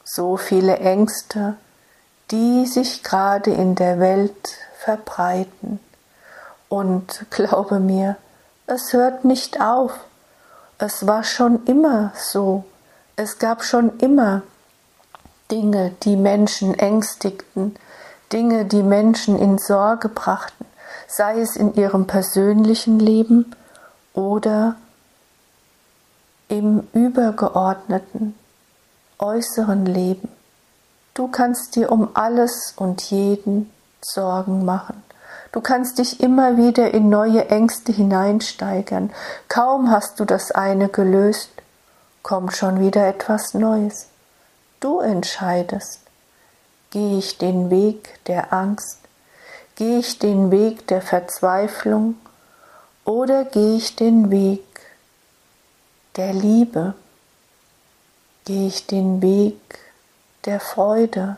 so 0.04 0.36
viele 0.36 0.76
Ängste, 0.76 1.56
die 2.30 2.66
sich 2.66 3.02
gerade 3.02 3.50
in 3.50 3.74
der 3.74 3.98
Welt 3.98 4.56
verbreiten. 4.78 5.80
Und 6.68 7.26
glaube 7.30 7.80
mir, 7.80 8.16
es 8.68 8.92
hört 8.92 9.24
nicht 9.24 9.60
auf. 9.60 9.92
Es 10.78 11.08
war 11.08 11.24
schon 11.24 11.64
immer 11.66 12.12
so. 12.16 12.64
Es 13.16 13.38
gab 13.40 13.64
schon 13.64 13.98
immer 13.98 14.42
Dinge, 15.50 15.90
die 16.04 16.16
Menschen 16.16 16.78
ängstigten, 16.78 17.74
Dinge, 18.32 18.64
die 18.64 18.82
Menschen 18.82 19.38
in 19.38 19.58
Sorge 19.58 20.08
brachten, 20.08 20.66
sei 21.06 21.40
es 21.40 21.56
in 21.56 21.74
ihrem 21.74 22.06
persönlichen 22.06 22.98
Leben 22.98 23.54
oder 24.12 24.76
im 26.48 26.86
übergeordneten 26.92 28.34
äußeren 29.18 29.86
Leben. 29.86 30.28
Du 31.14 31.28
kannst 31.28 31.76
dir 31.76 31.92
um 31.92 32.08
alles 32.14 32.74
und 32.76 33.02
jeden 33.10 33.70
Sorgen 34.02 34.64
machen. 34.64 35.02
Du 35.52 35.60
kannst 35.60 35.98
dich 35.98 36.20
immer 36.20 36.56
wieder 36.56 36.92
in 36.92 37.08
neue 37.08 37.48
Ängste 37.48 37.92
hineinsteigern. 37.92 39.12
Kaum 39.48 39.90
hast 39.90 40.18
du 40.18 40.24
das 40.24 40.50
eine 40.50 40.88
gelöst, 40.88 41.50
kommt 42.22 42.56
schon 42.56 42.80
wieder 42.80 43.06
etwas 43.06 43.54
Neues. 43.54 44.08
Du 44.80 44.98
entscheidest. 44.98 46.00
Gehe 46.90 47.18
ich 47.18 47.38
den 47.38 47.70
Weg 47.70 48.18
der 48.26 48.52
Angst? 48.52 48.98
Gehe 49.76 49.98
ich 49.98 50.18
den 50.18 50.50
Weg 50.50 50.86
der 50.86 51.02
Verzweiflung? 51.02 52.16
Oder 53.04 53.44
gehe 53.44 53.76
ich 53.76 53.96
den 53.96 54.30
Weg 54.30 54.64
der 56.16 56.32
Liebe? 56.32 56.94
Gehe 58.44 58.68
ich 58.68 58.86
den 58.86 59.20
Weg 59.20 59.58
der 60.44 60.60
Freude? 60.60 61.36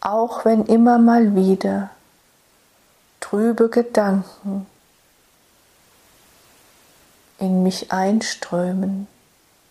Auch 0.00 0.44
wenn 0.44 0.64
immer 0.66 0.98
mal 0.98 1.34
wieder 1.34 1.90
trübe 3.20 3.68
Gedanken 3.68 4.66
in 7.38 7.62
mich 7.62 7.90
einströmen, 7.90 9.08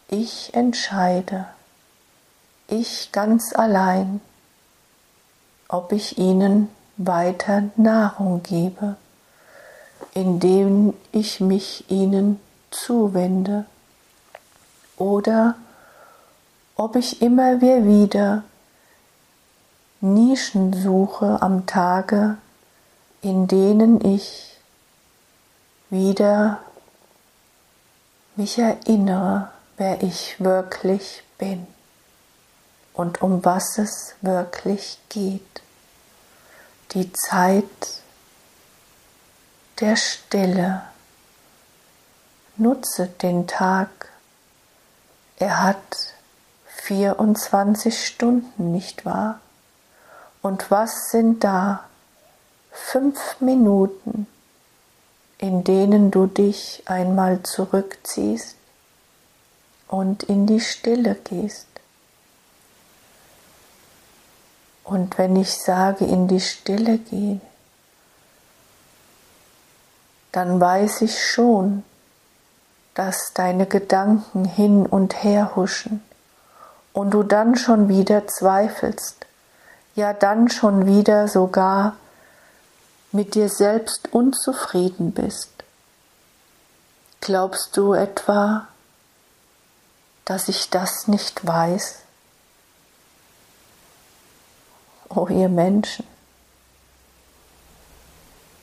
ich 0.09 0.53
entscheide 0.53 1.47
ich 2.67 3.11
ganz 3.11 3.53
allein, 3.55 4.21
ob 5.67 5.91
ich 5.91 6.17
ihnen 6.17 6.69
weiter 6.97 7.63
Nahrung 7.75 8.43
gebe, 8.43 8.95
indem 10.13 10.93
ich 11.12 11.39
mich 11.39 11.89
ihnen 11.89 12.39
zuwende, 12.71 13.65
oder 14.97 15.56
ob 16.75 16.95
ich 16.95 17.21
immer 17.21 17.62
wieder 17.62 18.43
Nischen 19.99 20.73
suche 20.73 21.41
am 21.41 21.65
Tage, 21.65 22.38
in 23.21 23.47
denen 23.47 24.04
ich 24.06 24.58
wieder 25.89 26.60
mich 28.36 28.58
erinnere, 28.58 29.49
wer 29.78 30.01
ich 30.01 30.39
wirklich 30.39 31.23
bin 31.38 31.67
und 32.95 33.21
um 33.21 33.43
was 33.43 33.77
es 33.77 34.15
wirklich 34.21 34.99
geht. 35.10 35.62
Die 36.91 37.12
Zeit 37.13 37.65
der 39.79 39.97
Stille. 39.97 40.84
Nutze 42.55 43.08
den 43.08 43.47
Tag. 43.47 43.89
Er 45.38 45.62
hat 45.62 46.13
24 46.67 48.05
Stunden, 48.05 48.71
nicht 48.71 49.05
wahr? 49.05 49.41
Und 50.41 50.71
was 50.71 51.10
sind 51.10 51.43
da 51.43 51.84
fünf 52.71 53.41
Minuten, 53.41 54.27
in 55.38 55.65
denen 55.65 56.12
du 56.12 56.27
dich 56.27 56.84
einmal 56.86 57.43
zurückziehst 57.43 58.55
und 59.89 60.23
in 60.23 60.47
die 60.47 60.62
Stille 60.62 61.15
gehst? 61.15 61.67
Und 64.86 65.17
wenn 65.17 65.36
ich 65.36 65.52
sage, 65.52 66.06
in 66.06 66.28
die 66.28 66.39
Stille 66.39 67.00
gehen, 67.00 67.41
dann 70.32 70.62
weiß 70.62 71.02
ich 71.02 71.24
schon, 71.24 71.84
dass 72.93 73.34
deine 73.34 73.65
Gedanken 73.65 74.45
hin 74.45 74.86
und 74.86 75.24
her 75.24 75.56
huschen 75.56 76.04
und 76.93 77.12
du 77.12 77.24
dann 77.24 77.56
schon 77.56 77.89
wieder 77.89 78.28
zweifelst, 78.28 79.26
ja 79.95 80.13
dann 80.13 80.50
schon 80.50 80.86
wieder 80.86 81.28
sogar 81.28 81.95
mit 83.12 83.34
dir 83.34 83.50
selbst 83.50 84.13
unzufrieden 84.13 85.13
bist. 85.13 85.52
Glaubst 87.21 87.76
du 87.76 87.93
etwa, 87.93 88.67
dass 90.26 90.48
ich 90.48 90.69
das 90.69 91.08
nicht 91.08 91.45
weiß? 91.45 92.05
Oh 95.10 95.28
ihr 95.28 95.50
Menschen, 95.50 96.06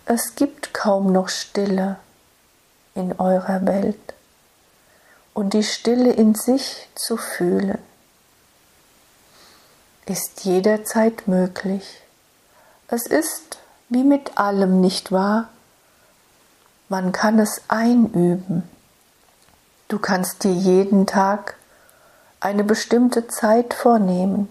es 0.04 0.34
gibt 0.34 0.74
kaum 0.74 1.12
noch 1.12 1.28
Stille 1.28 1.96
in 2.94 3.18
eurer 3.18 3.64
Welt 3.66 4.14
und 5.34 5.54
die 5.54 5.62
Stille 5.62 6.12
in 6.12 6.34
sich 6.34 6.88
zu 6.94 7.16
fühlen, 7.16 7.78
ist 10.06 10.44
jederzeit 10.44 11.28
möglich. 11.28 12.02
Es 12.88 13.06
ist 13.06 13.58
wie 13.88 14.02
mit 14.02 14.38
allem 14.38 14.80
nicht 14.80 15.12
wahr, 15.12 15.48
man 16.88 17.12
kann 17.12 17.38
es 17.38 17.62
einüben. 17.68 18.68
Du 19.88 19.98
kannst 19.98 20.44
dir 20.44 20.52
jeden 20.52 21.06
Tag 21.06 21.56
eine 22.40 22.64
bestimmte 22.64 23.28
Zeit 23.28 23.72
vornehmen 23.72 24.48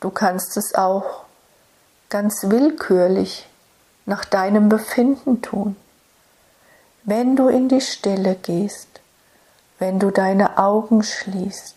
Du 0.00 0.10
kannst 0.10 0.56
es 0.56 0.74
auch 0.74 1.24
ganz 2.08 2.44
willkürlich 2.44 3.48
nach 4.04 4.24
deinem 4.24 4.68
Befinden 4.68 5.42
tun. 5.42 5.76
Wenn 7.02 7.36
du 7.36 7.48
in 7.48 7.68
die 7.68 7.80
Stille 7.80 8.34
gehst, 8.34 9.00
wenn 9.78 9.98
du 9.98 10.10
deine 10.10 10.58
Augen 10.58 11.02
schließt 11.02 11.76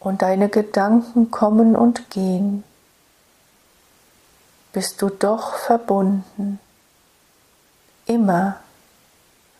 und 0.00 0.22
deine 0.22 0.48
Gedanken 0.48 1.30
kommen 1.30 1.76
und 1.76 2.10
gehen, 2.10 2.64
bist 4.72 5.00
du 5.02 5.10
doch 5.10 5.54
verbunden, 5.54 6.58
immer 8.06 8.58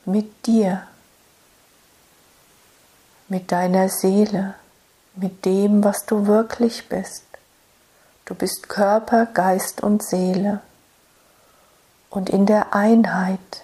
mit 0.05 0.47
dir, 0.47 0.87
mit 3.29 3.53
deiner 3.53 3.89
Seele, 3.89 4.55
mit 5.15 5.45
dem, 5.45 5.85
was 5.85 6.07
du 6.07 6.27
wirklich 6.27 6.89
bist. 6.89 7.25
Du 8.25 8.35
bist 8.35 8.69
Körper, 8.69 9.27
Geist 9.27 9.83
und 9.83 10.03
Seele. 10.03 10.61
Und 12.11 12.31
in 12.31 12.47
der 12.47 12.75
Einheit 12.75 13.63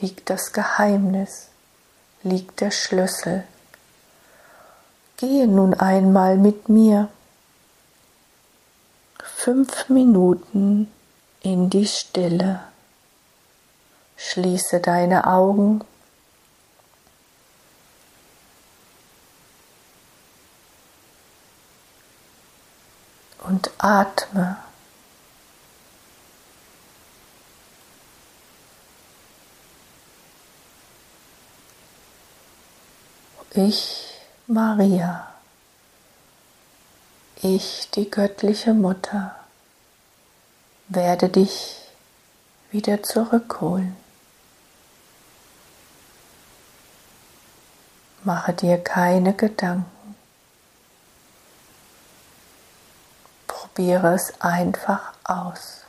liegt 0.00 0.30
das 0.30 0.52
Geheimnis, 0.52 1.48
liegt 2.22 2.60
der 2.60 2.70
Schlüssel. 2.70 3.44
Gehe 5.16 5.46
nun 5.46 5.74
einmal 5.74 6.36
mit 6.36 6.68
mir 6.68 7.08
fünf 9.46 9.88
Minuten 9.88 10.90
in 11.40 11.70
die 11.70 11.86
Stille. 11.86 12.60
Schließe 14.16 14.80
deine 14.80 15.26
Augen. 15.26 15.82
Und 23.44 23.65
atme. 23.78 24.56
Ich, 33.54 34.20
Maria, 34.46 35.28
ich, 37.40 37.88
die 37.94 38.10
göttliche 38.10 38.74
Mutter, 38.74 39.34
werde 40.88 41.30
dich 41.30 41.80
wieder 42.70 43.02
zurückholen. 43.02 43.96
Mache 48.24 48.52
dir 48.52 48.76
keine 48.76 49.32
Gedanken. 49.32 49.95
Probiere 53.76 54.14
es 54.14 54.32
einfach 54.40 55.12
aus. 55.24 55.85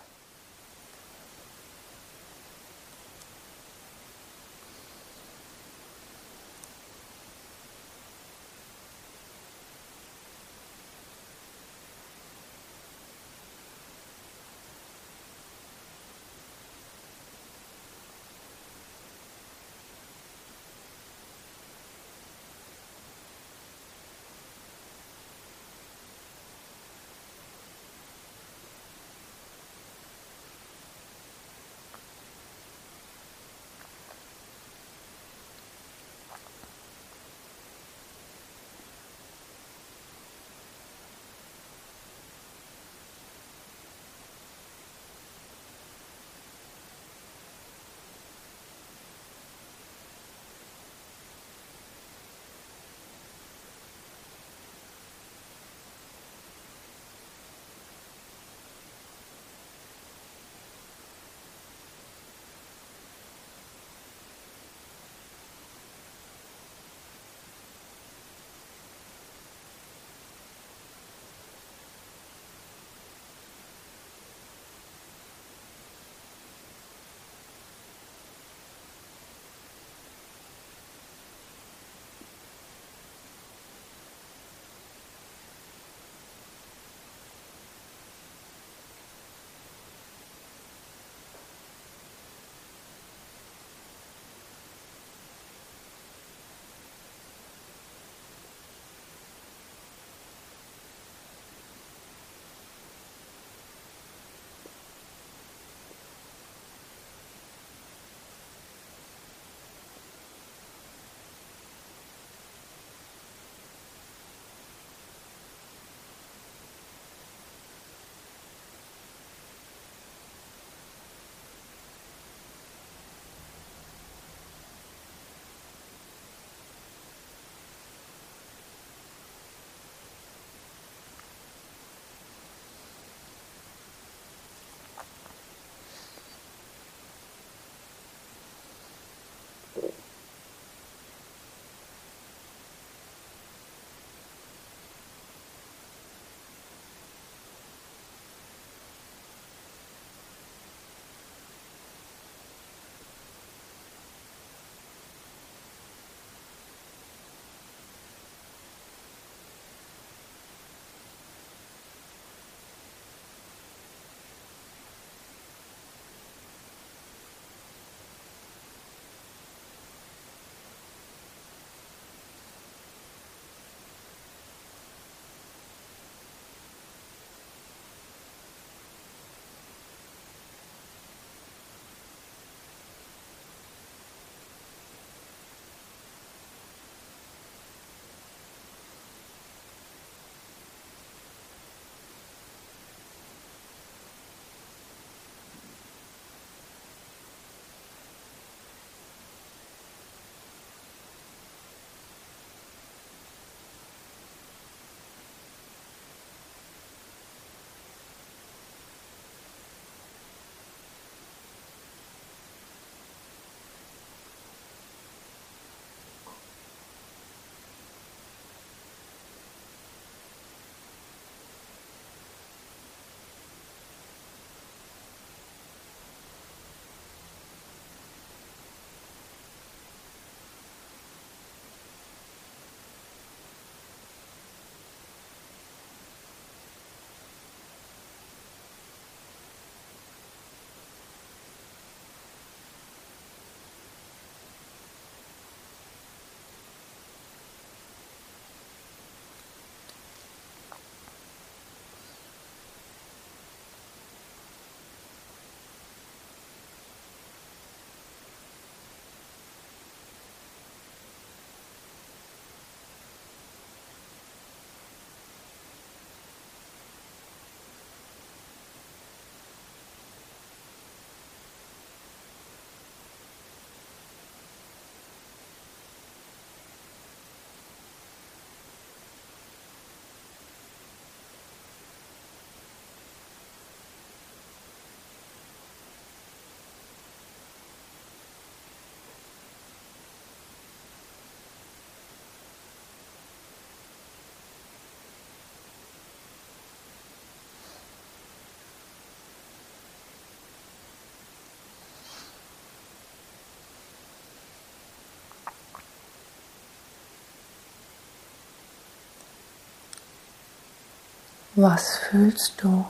Was 311.59 311.97
fühlst 311.97 312.61
du? 312.61 312.85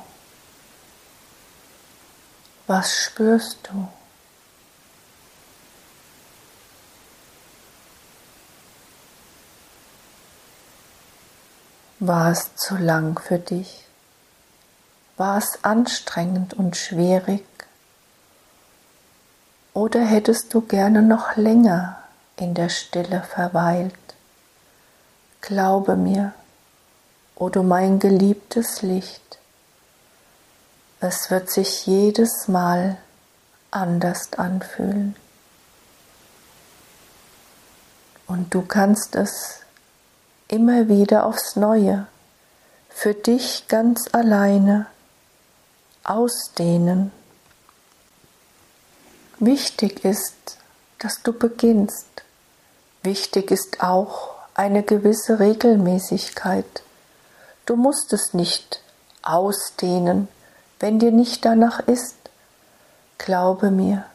Was 2.67 2.93
spürst 2.93 3.59
du? 3.71 3.87
War 11.99 12.31
es 12.31 12.57
zu 12.57 12.75
lang 12.75 13.17
für 13.17 13.39
dich? 13.39 13.85
War 15.15 15.37
es 15.37 15.63
anstrengend 15.63 16.53
und 16.53 16.75
schwierig? 16.75 17.47
Oder 19.73 20.01
hättest 20.01 20.53
du 20.53 20.59
gerne 20.59 21.01
noch 21.01 21.37
länger 21.37 22.03
in 22.35 22.53
der 22.53 22.67
Stille 22.67 23.23
verweilt? 23.23 23.95
Glaube 25.39 25.95
mir, 25.95 26.33
o 27.39 27.49
du 27.49 27.61
mein 27.61 27.99
geliebtes 27.99 28.81
Licht, 28.81 29.37
es 30.99 31.29
wird 31.29 31.51
sich 31.51 31.85
jedes 31.85 32.47
Mal 32.47 32.97
anders 33.69 34.33
anfühlen. 34.33 35.15
Und 38.25 38.53
du 38.53 38.63
kannst 38.63 39.15
es 39.15 39.59
immer 40.47 40.89
wieder 40.89 41.25
aufs 41.25 41.55
Neue 41.55 42.07
für 42.89 43.13
dich 43.13 43.67
ganz 43.67 44.09
alleine 44.11 44.87
ausdehnen. 46.03 47.11
Wichtig 49.39 50.03
ist, 50.03 50.57
dass 50.97 51.21
du 51.21 51.31
beginnst. 51.31 52.23
Wichtig 53.03 53.51
ist 53.51 53.83
auch 53.83 54.31
eine 54.55 54.81
gewisse 54.81 55.39
Regelmäßigkeit. 55.39 56.81
Du 57.67 57.75
musst 57.75 58.13
es 58.13 58.33
nicht 58.33 58.81
ausdehnen, 59.21 60.29
wenn 60.79 60.99
dir 60.99 61.11
nicht 61.11 61.43
danach 61.43 61.81
ist. 61.81 62.15
Glaube 63.17 63.71
mir, 63.71 64.05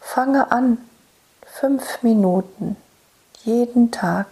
fange 0.00 0.50
an, 0.50 0.78
fünf 1.46 2.02
Minuten 2.02 2.76
jeden 3.44 3.92
Tag. 3.92 4.26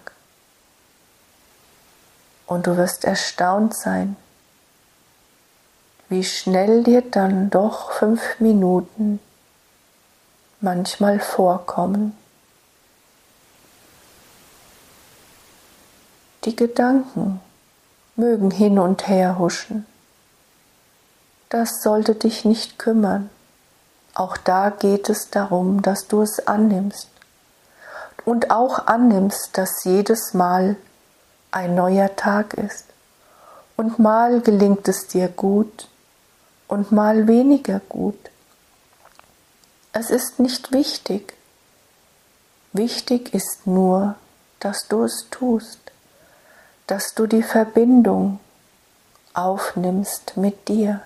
Und 2.47 2.67
du 2.67 2.77
wirst 2.77 3.05
erstaunt 3.05 3.77
sein, 3.77 4.17
wie 6.09 6.25
schnell 6.25 6.83
dir 6.83 7.03
dann 7.03 7.51
doch 7.51 7.93
fünf 7.93 8.41
Minuten 8.41 9.21
manchmal 10.61 11.21
vorkommen. 11.21 12.19
Die 16.45 16.57
Gedanken 16.57 17.41
mögen 18.17 18.51
hin 18.51 18.79
und 18.79 19.09
her 19.09 19.39
huschen. 19.39 19.87
Das 21.51 21.83
sollte 21.83 22.15
dich 22.15 22.45
nicht 22.45 22.79
kümmern. 22.79 23.31
Auch 24.15 24.37
da 24.37 24.71
geht 24.71 25.09
es 25.11 25.31
darum, 25.31 25.83
dass 25.83 26.09
du 26.09 26.23
es 26.23 26.47
annimmst. 26.47 27.09
Und 28.25 28.51
auch 28.51 28.87
annimmst, 28.87 29.51
dass 29.53 29.85
jedes 29.85 30.35
Mal 30.35 30.77
ein 31.51 31.75
neuer 31.75 32.17
Tag 32.17 32.55
ist. 32.55 32.87
Und 33.77 33.99
mal 33.99 34.41
gelingt 34.41 34.89
es 34.89 35.07
dir 35.07 35.29
gut 35.29 35.89
und 36.67 36.91
mal 36.91 37.29
weniger 37.29 37.81
gut. 37.89 38.19
Es 39.93 40.11
ist 40.11 40.41
nicht 40.41 40.73
wichtig. 40.73 41.35
Wichtig 42.73 43.33
ist 43.35 43.67
nur, 43.67 44.17
dass 44.59 44.89
du 44.89 45.05
es 45.05 45.27
tust 45.31 45.86
dass 46.87 47.15
du 47.15 47.27
die 47.27 47.43
Verbindung 47.43 48.39
aufnimmst 49.35 50.37
mit 50.37 50.69
dir, 50.69 51.01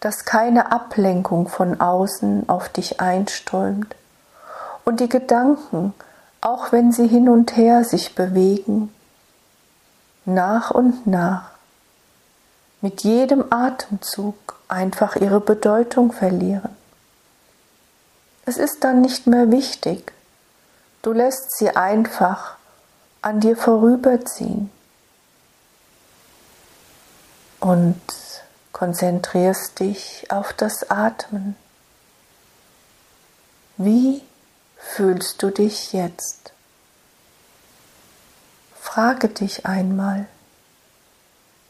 dass 0.00 0.24
keine 0.24 0.72
Ablenkung 0.72 1.48
von 1.48 1.80
außen 1.80 2.48
auf 2.48 2.68
dich 2.68 3.00
einströmt 3.00 3.94
und 4.84 5.00
die 5.00 5.08
Gedanken, 5.08 5.94
auch 6.40 6.72
wenn 6.72 6.92
sie 6.92 7.06
hin 7.06 7.28
und 7.28 7.56
her 7.56 7.84
sich 7.84 8.14
bewegen, 8.14 8.92
nach 10.24 10.70
und 10.70 11.06
nach 11.06 11.50
mit 12.80 13.02
jedem 13.02 13.44
Atemzug 13.50 14.34
einfach 14.68 15.16
ihre 15.16 15.40
Bedeutung 15.40 16.12
verlieren. 16.12 16.76
Es 18.44 18.58
ist 18.58 18.84
dann 18.84 19.00
nicht 19.00 19.26
mehr 19.26 19.50
wichtig, 19.50 20.12
du 21.02 21.12
lässt 21.12 21.56
sie 21.56 21.74
einfach 21.74 22.56
an 23.22 23.40
dir 23.40 23.56
vorüberziehen 23.56 24.70
und 27.66 28.00
konzentrierst 28.70 29.80
dich 29.80 30.30
auf 30.30 30.52
das 30.52 30.88
Atmen. 30.88 31.56
Wie 33.76 34.22
fühlst 34.76 35.42
du 35.42 35.50
dich 35.50 35.92
jetzt? 35.92 36.52
Frage 38.80 39.28
dich 39.28 39.66
einmal 39.66 40.26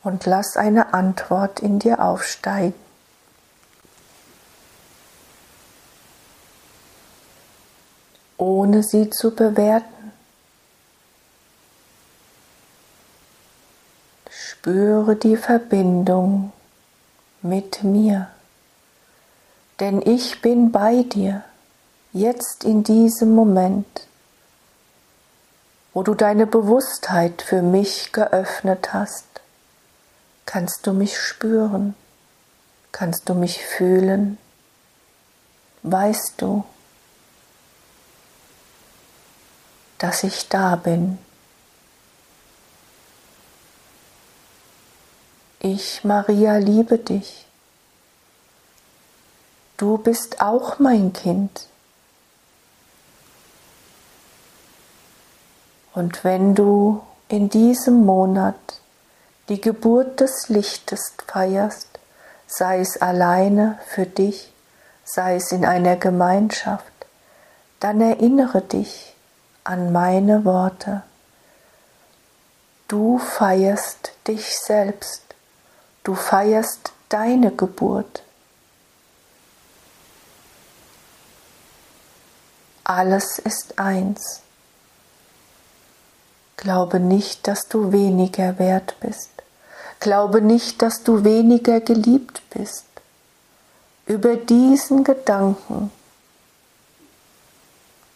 und 0.03 0.27
lass 0.27 0.59
eine 0.59 0.93
Antwort 0.93 1.61
in 1.61 1.79
dir 1.79 2.01
aufsteigen. 2.01 2.75
ohne 8.39 8.83
sie 8.83 9.09
zu 9.09 9.35
bewerten. 9.35 9.96
Spüre 14.67 15.15
die 15.15 15.37
Verbindung 15.37 16.53
mit 17.41 17.85
mir, 17.85 18.27
denn 19.79 20.03
ich 20.03 20.43
bin 20.43 20.73
bei 20.73 21.05
dir, 21.05 21.45
jetzt 22.13 22.65
in 22.65 22.83
diesem 22.83 23.33
Moment, 23.33 24.09
wo 25.95 26.03
du 26.03 26.15
deine 26.17 26.49
Bewusstheit 26.49 27.43
für 27.43 27.63
mich 27.63 28.11
geöffnet 28.11 28.93
hast, 28.93 29.29
kannst 30.47 30.85
du 30.85 30.93
mich 30.93 31.17
spüren, 31.17 31.95
kannst 32.91 33.29
du 33.29 33.35
mich 33.35 33.65
fühlen, 33.65 34.37
weißt 35.85 36.43
du, 36.43 36.65
dass 39.99 40.25
ich 40.25 40.49
da 40.49 40.75
bin. 40.75 41.19
Ich, 45.69 46.05
Maria, 46.05 46.59
liebe 46.59 46.97
dich. 46.97 47.45
Du 49.77 49.99
bist 49.99 50.41
auch 50.41 50.79
mein 50.79 51.13
Kind. 51.13 51.67
Und 55.93 56.23
wenn 56.23 56.55
du 56.55 57.03
in 57.27 57.49
diesem 57.49 58.05
Monat 58.07 58.55
die 59.49 59.61
Geburt 59.61 60.21
des 60.21 60.49
Lichtes 60.49 61.15
feierst, 61.27 61.99
sei 62.47 62.79
es 62.79 63.03
alleine 63.03 63.81
für 63.89 64.07
dich, 64.07 64.53
sei 65.05 65.35
es 65.35 65.51
in 65.51 65.65
einer 65.67 65.97
Gemeinschaft, 65.97 66.93
dann 67.81 68.01
erinnere 68.01 68.63
dich 68.63 69.17
an 69.65 69.91
meine 69.91 70.45
Worte. 70.45 71.03
Du 72.87 73.19
feierst 73.19 74.13
dich 74.29 74.57
selbst. 74.57 75.26
Du 76.07 76.15
feierst 76.15 76.93
deine 77.09 77.51
Geburt. 77.51 78.23
Alles 82.85 83.41
ist 83.41 83.81
eins. 83.81 84.41
Glaube 86.57 87.01
nicht, 87.01 87.49
dass 87.49 87.67
du 87.67 87.91
weniger 87.91 88.61
wert 88.61 88.95
bist. 89.01 89.31
Glaube 89.99 90.41
nicht, 90.43 90.81
dass 90.81 91.03
du 91.03 91.25
weniger 91.25 91.81
geliebt 91.81 92.41
bist. 92.51 92.87
Über 94.07 94.37
diesen 94.37 95.03
Gedanken 95.03 95.91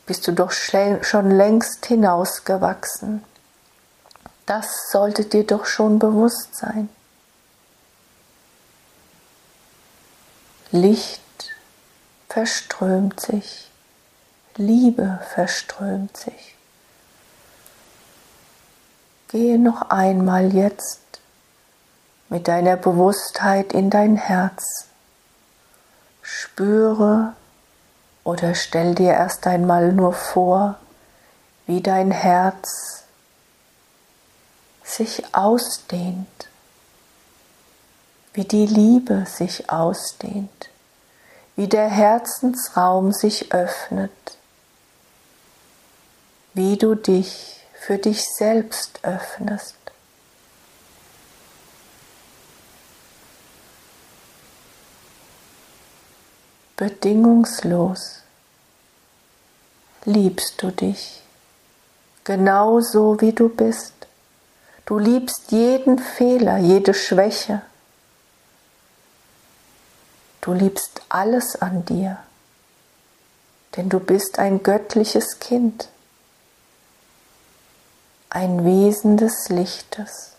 bist 0.06 0.28
du 0.28 0.32
doch 0.32 0.52
schon 0.52 1.32
längst 1.32 1.86
hinausgewachsen. 1.86 3.24
Das 4.46 4.92
sollte 4.92 5.24
dir 5.24 5.44
doch 5.44 5.66
schon 5.66 5.98
bewusst 5.98 6.54
sein. 6.54 6.88
Licht 10.72 11.20
verströmt 12.28 13.18
sich, 13.18 13.68
Liebe 14.54 15.18
verströmt 15.34 16.16
sich. 16.16 16.54
Gehe 19.28 19.58
noch 19.58 19.90
einmal 19.90 20.54
jetzt 20.54 21.00
mit 22.28 22.46
deiner 22.46 22.76
Bewusstheit 22.76 23.72
in 23.72 23.90
dein 23.90 24.14
Herz. 24.14 24.86
Spüre 26.22 27.34
oder 28.22 28.54
stell 28.54 28.94
dir 28.94 29.14
erst 29.14 29.48
einmal 29.48 29.92
nur 29.92 30.12
vor, 30.12 30.78
wie 31.66 31.80
dein 31.80 32.12
Herz 32.12 33.04
sich 34.84 35.34
ausdehnt, 35.34 36.48
wie 38.32 38.44
die 38.44 38.66
Liebe 38.66 39.26
sich 39.26 39.70
ausdehnt, 39.70 40.70
wie 41.56 41.68
der 41.68 41.88
Herzensraum 41.88 43.12
sich 43.12 43.52
öffnet, 43.52 44.10
wie 46.54 46.76
du 46.76 46.94
dich 46.94 47.64
für 47.74 47.98
dich 47.98 48.24
selbst 48.24 49.00
öffnest. 49.02 49.76
Bedingungslos 56.76 58.20
liebst 60.06 60.62
du 60.62 60.70
dich, 60.70 61.22
genauso 62.24 63.20
wie 63.20 63.32
du 63.32 63.50
bist. 63.50 63.92
Du 64.86 64.98
liebst 64.98 65.52
jeden 65.52 65.98
Fehler, 65.98 66.56
jede 66.56 66.94
Schwäche. 66.94 67.62
Du 70.40 70.54
liebst 70.54 71.02
alles 71.10 71.60
an 71.60 71.84
dir, 71.84 72.18
denn 73.76 73.88
du 73.88 74.00
bist 74.00 74.38
ein 74.38 74.62
göttliches 74.62 75.38
Kind, 75.38 75.88
ein 78.30 78.64
Wesen 78.64 79.18
des 79.18 79.48
Lichtes, 79.50 80.32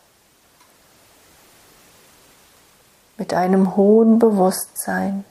mit 3.17 3.33
einem 3.35 3.75
hohen 3.75 4.17
Bewusstsein, 4.17 5.23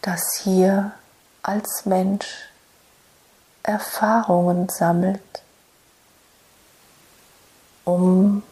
das 0.00 0.40
hier 0.42 0.92
als 1.42 1.84
Mensch 1.84 2.48
Erfahrungen 3.62 4.70
sammelt, 4.70 5.42
um 7.84 8.42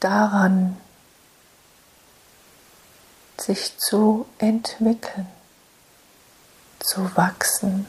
daran 0.00 0.78
sich 3.48 3.78
zu 3.78 4.26
entwickeln, 4.36 5.26
zu 6.80 7.16
wachsen. 7.16 7.86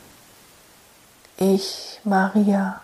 Ich, 1.36 2.00
Maria, 2.06 2.80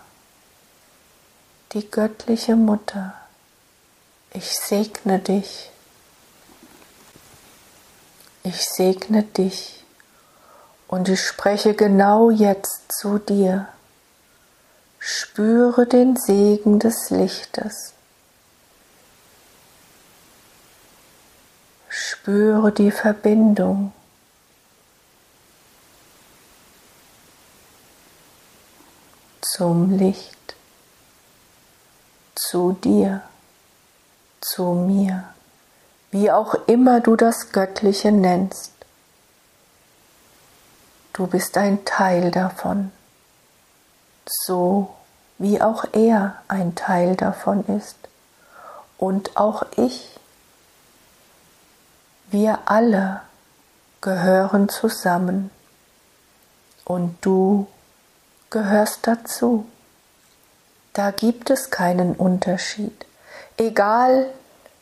die 1.72 1.90
göttliche 1.90 2.54
Mutter, 2.54 3.14
ich 4.34 4.50
segne 4.58 5.18
dich. 5.18 5.70
Ich 8.42 8.62
segne 8.68 9.22
dich 9.22 9.82
und 10.86 11.08
ich 11.08 11.22
spreche 11.22 11.72
genau 11.72 12.30
jetzt 12.30 12.92
zu 12.92 13.18
dir. 13.18 13.68
Spüre 14.98 15.86
den 15.86 16.16
Segen 16.16 16.78
des 16.78 17.08
Lichtes. 17.08 17.95
Spüre 22.26 22.72
die 22.72 22.90
Verbindung. 22.90 23.92
zum 29.42 29.96
Licht, 29.96 30.56
zu 32.34 32.72
dir, 32.72 33.22
zu 34.40 34.72
mir, 34.72 35.22
wie 36.10 36.32
auch 36.32 36.54
immer 36.66 36.98
du 37.00 37.14
das 37.14 37.52
Göttliche 37.52 38.10
nennst. 38.10 38.72
Du 41.12 41.28
bist 41.28 41.56
ein 41.56 41.84
Teil 41.84 42.32
davon, 42.32 42.90
so 44.26 44.96
wie 45.38 45.62
auch 45.62 45.84
er 45.92 46.42
ein 46.48 46.74
Teil 46.74 47.14
davon 47.14 47.64
ist 47.66 47.96
und 48.98 49.36
auch 49.36 49.64
ich. 49.76 50.16
Wir 52.28 52.58
alle 52.66 53.22
gehören 54.00 54.68
zusammen 54.68 55.50
und 56.84 57.16
du 57.20 57.68
gehörst 58.50 59.06
dazu. 59.06 59.66
Da 60.92 61.12
gibt 61.12 61.50
es 61.50 61.70
keinen 61.70 62.14
Unterschied, 62.14 63.06
egal 63.56 64.28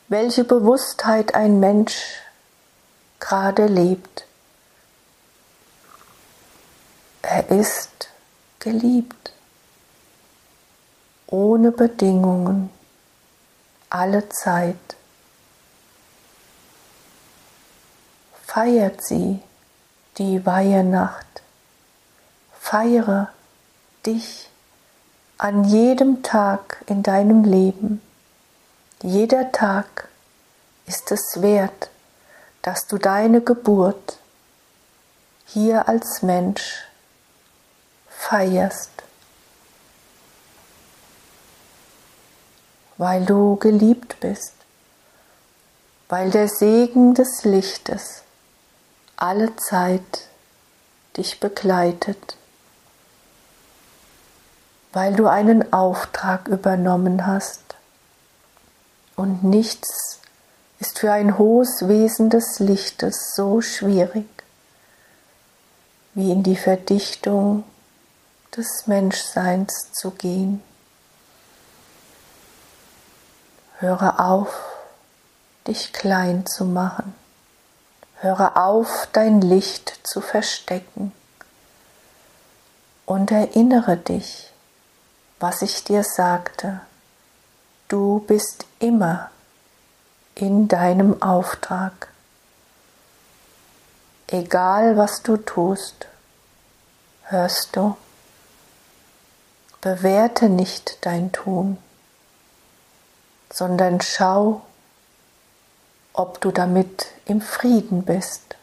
welche 0.09 0.45
Bewusstheit 0.45 1.35
ein 1.35 1.61
Mensch 1.61 2.23
gerade 3.21 3.67
lebt. 3.67 4.27
Er 7.21 7.51
ist 7.51 8.09
geliebt, 8.59 9.33
ohne 11.27 11.73
Bedingungen, 11.73 12.71
alle 13.91 14.29
Zeit. 14.31 14.77
Feiert 18.55 19.05
sie 19.05 19.43
die 20.17 20.47
Weihenacht, 20.47 21.43
feiere 22.61 23.31
dich 24.07 24.49
an 25.39 25.65
jedem 25.65 26.23
Tag 26.23 26.85
in 26.87 27.03
deinem 27.03 27.43
Leben. 27.43 28.01
Jeder 29.03 29.51
Tag 29.51 30.09
ist 30.87 31.11
es 31.11 31.43
wert, 31.43 31.91
dass 32.63 32.87
du 32.87 32.97
deine 32.97 33.41
Geburt 33.41 34.21
hier 35.47 35.89
als 35.89 36.23
Mensch 36.23 36.85
feierst, 38.09 38.93
weil 42.99 43.27
du 43.27 43.57
geliebt 43.57 44.21
bist, 44.21 44.55
weil 46.09 46.31
der 46.31 46.47
Segen 46.47 47.15
des 47.15 47.43
Lichtes 47.43 48.24
alle 49.17 49.55
Zeit 49.57 50.29
dich 51.17 51.41
begleitet, 51.41 52.37
weil 54.93 55.15
du 55.15 55.27
einen 55.27 55.73
Auftrag 55.73 56.49
übernommen 56.49 57.27
hast 57.27 57.77
und 59.17 59.45
nichts 59.45 60.21
ist 60.81 60.99
für 60.99 61.13
ein 61.13 61.39
hohes 61.39 61.89
Wesen 61.89 62.31
des 62.31 62.59
Lichtes 62.59 63.33
so 63.35 63.61
schwierig 63.61 64.27
wie 66.15 66.31
in 66.31 66.43
die 66.43 66.57
Verdichtung 66.57 67.65
des 68.57 68.87
Menschseins 68.87 69.93
zu 69.93 70.13
gehen. 70.13 70.63
Höre 73.79 74.21
auf, 74.21 74.55
dich 75.67 75.93
klein 75.93 76.47
zu 76.47 76.65
machen. 76.65 77.24
Höre 78.25 78.57
auf, 78.57 79.07
dein 79.13 79.43
Licht 79.43 80.01
zu 80.03 80.23
verstecken. 80.23 81.13
Und 83.05 83.31
erinnere 83.31 83.99
dich, 83.99 84.51
was 85.41 85.61
ich 85.61 85.85
dir 85.85 86.03
sagte. 86.03 86.81
Du 87.89 88.21
bist 88.21 88.65
immer 88.79 89.31
in 90.35 90.69
deinem 90.69 91.21
Auftrag. 91.21 92.09
Egal 94.29 94.97
was 94.97 95.23
du 95.23 95.37
tust, 95.37 96.07
hörst 97.25 97.77
du, 97.77 97.95
bewerte 99.83 100.49
nicht 100.49 100.97
dein 101.03 101.31
Tun, 101.31 101.77
sondern 103.53 104.01
schau, 104.01 104.63
ob 106.15 106.41
du 106.41 106.53
damit 106.53 107.09
im 107.27 107.41
Frieden 107.43 108.05
bist 108.05 108.57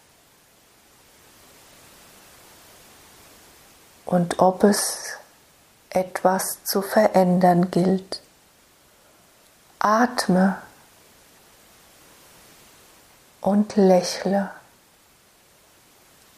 und 4.05 4.39
ob 4.39 4.63
es 4.63 5.17
etwas 5.89 6.63
zu 6.63 6.81
verändern 6.81 7.69
gilt. 7.69 8.21
Atme 9.79 10.61
und 13.41 13.75
lächle. 13.75 14.51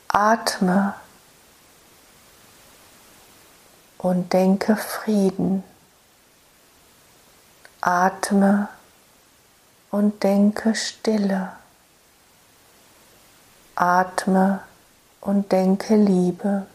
Atme 0.08 0.96
und 4.00 4.34
denke 4.34 4.76
Frieden. 4.76 5.64
Atme 7.82 8.70
und 9.94 10.24
denke 10.24 10.74
Stille. 10.74 11.52
Atme 13.76 14.64
und 15.22 15.52
denke 15.52 15.96
Liebe. 15.96 16.66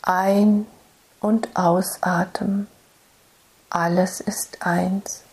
Ein- 0.00 0.66
und 1.20 1.54
Ausatmen. 1.54 2.66
Alles 3.68 4.22
ist 4.22 4.62
eins. 4.62 5.24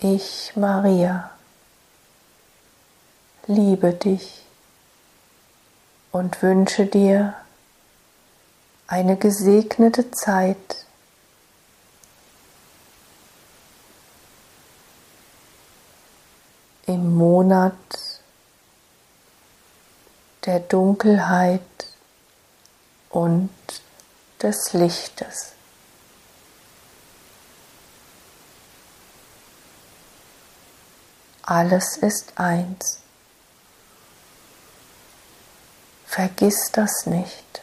Ich, 0.00 0.52
Maria, 0.56 1.30
liebe 3.46 3.92
dich 3.92 4.46
und 6.12 6.42
wünsche 6.42 6.86
dir 6.86 7.34
eine 8.86 9.16
gesegnete 9.16 10.10
Zeit. 10.10 10.84
Im 16.86 17.16
Monat 17.16 17.74
der 20.44 20.60
Dunkelheit 20.60 21.62
und 23.08 23.50
des 24.42 24.72
Lichtes. 24.74 25.52
Alles 31.42 31.96
ist 31.96 32.38
eins. 32.38 33.01
Vergiss 36.14 36.70
das 36.72 37.06
nicht. 37.06 37.62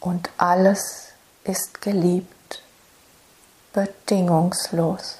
Und 0.00 0.30
alles 0.36 1.12
ist 1.44 1.80
geliebt, 1.80 2.60
bedingungslos. 3.72 5.18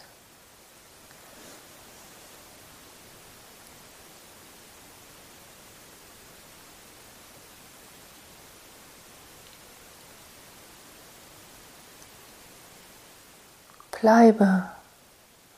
Bleibe 13.93 14.69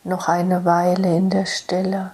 noch 0.04 0.28
eine 0.28 0.66
Weile 0.66 1.16
in 1.16 1.30
der 1.30 1.46
Stille. 1.46 2.10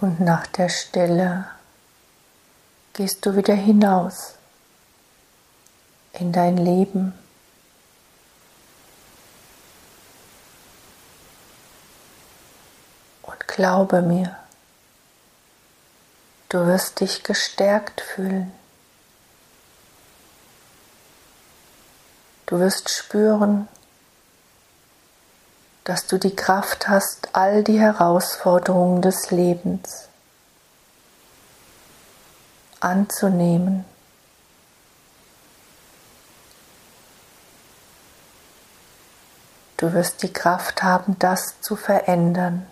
Und 0.00 0.20
nach 0.20 0.46
der 0.46 0.68
Stille 0.68 1.46
gehst 2.92 3.26
du 3.26 3.34
wieder 3.34 3.54
hinaus 3.54 4.34
in 6.12 6.32
dein 6.32 6.56
Leben. 6.56 7.14
Und 13.22 13.48
glaube 13.48 14.02
mir, 14.02 14.36
du 16.48 16.64
wirst 16.66 17.00
dich 17.00 17.24
gestärkt 17.24 18.00
fühlen. 18.00 18.52
Du 22.46 22.60
wirst 22.60 22.88
spüren, 22.88 23.66
dass 25.88 26.06
du 26.06 26.18
die 26.18 26.36
Kraft 26.36 26.86
hast, 26.86 27.30
all 27.32 27.64
die 27.64 27.80
Herausforderungen 27.80 29.00
des 29.00 29.30
Lebens 29.30 30.10
anzunehmen. 32.78 33.86
Du 39.78 39.94
wirst 39.94 40.22
die 40.22 40.30
Kraft 40.30 40.82
haben, 40.82 41.18
das 41.18 41.62
zu 41.62 41.74
verändern, 41.74 42.66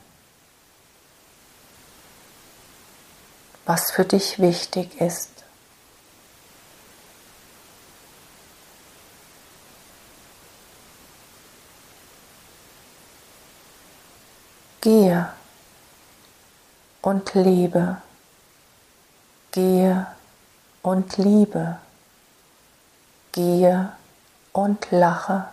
was 3.65 3.91
für 3.93 4.05
dich 4.05 4.41
wichtig 4.41 5.01
ist. 5.01 5.36
Gehe 14.87 15.27
und 17.03 17.35
lebe. 17.35 17.97
Gehe 19.51 20.07
und 20.81 21.17
liebe. 21.17 21.79
Gehe 23.33 23.91
und 24.53 24.87
lache. 24.93 25.49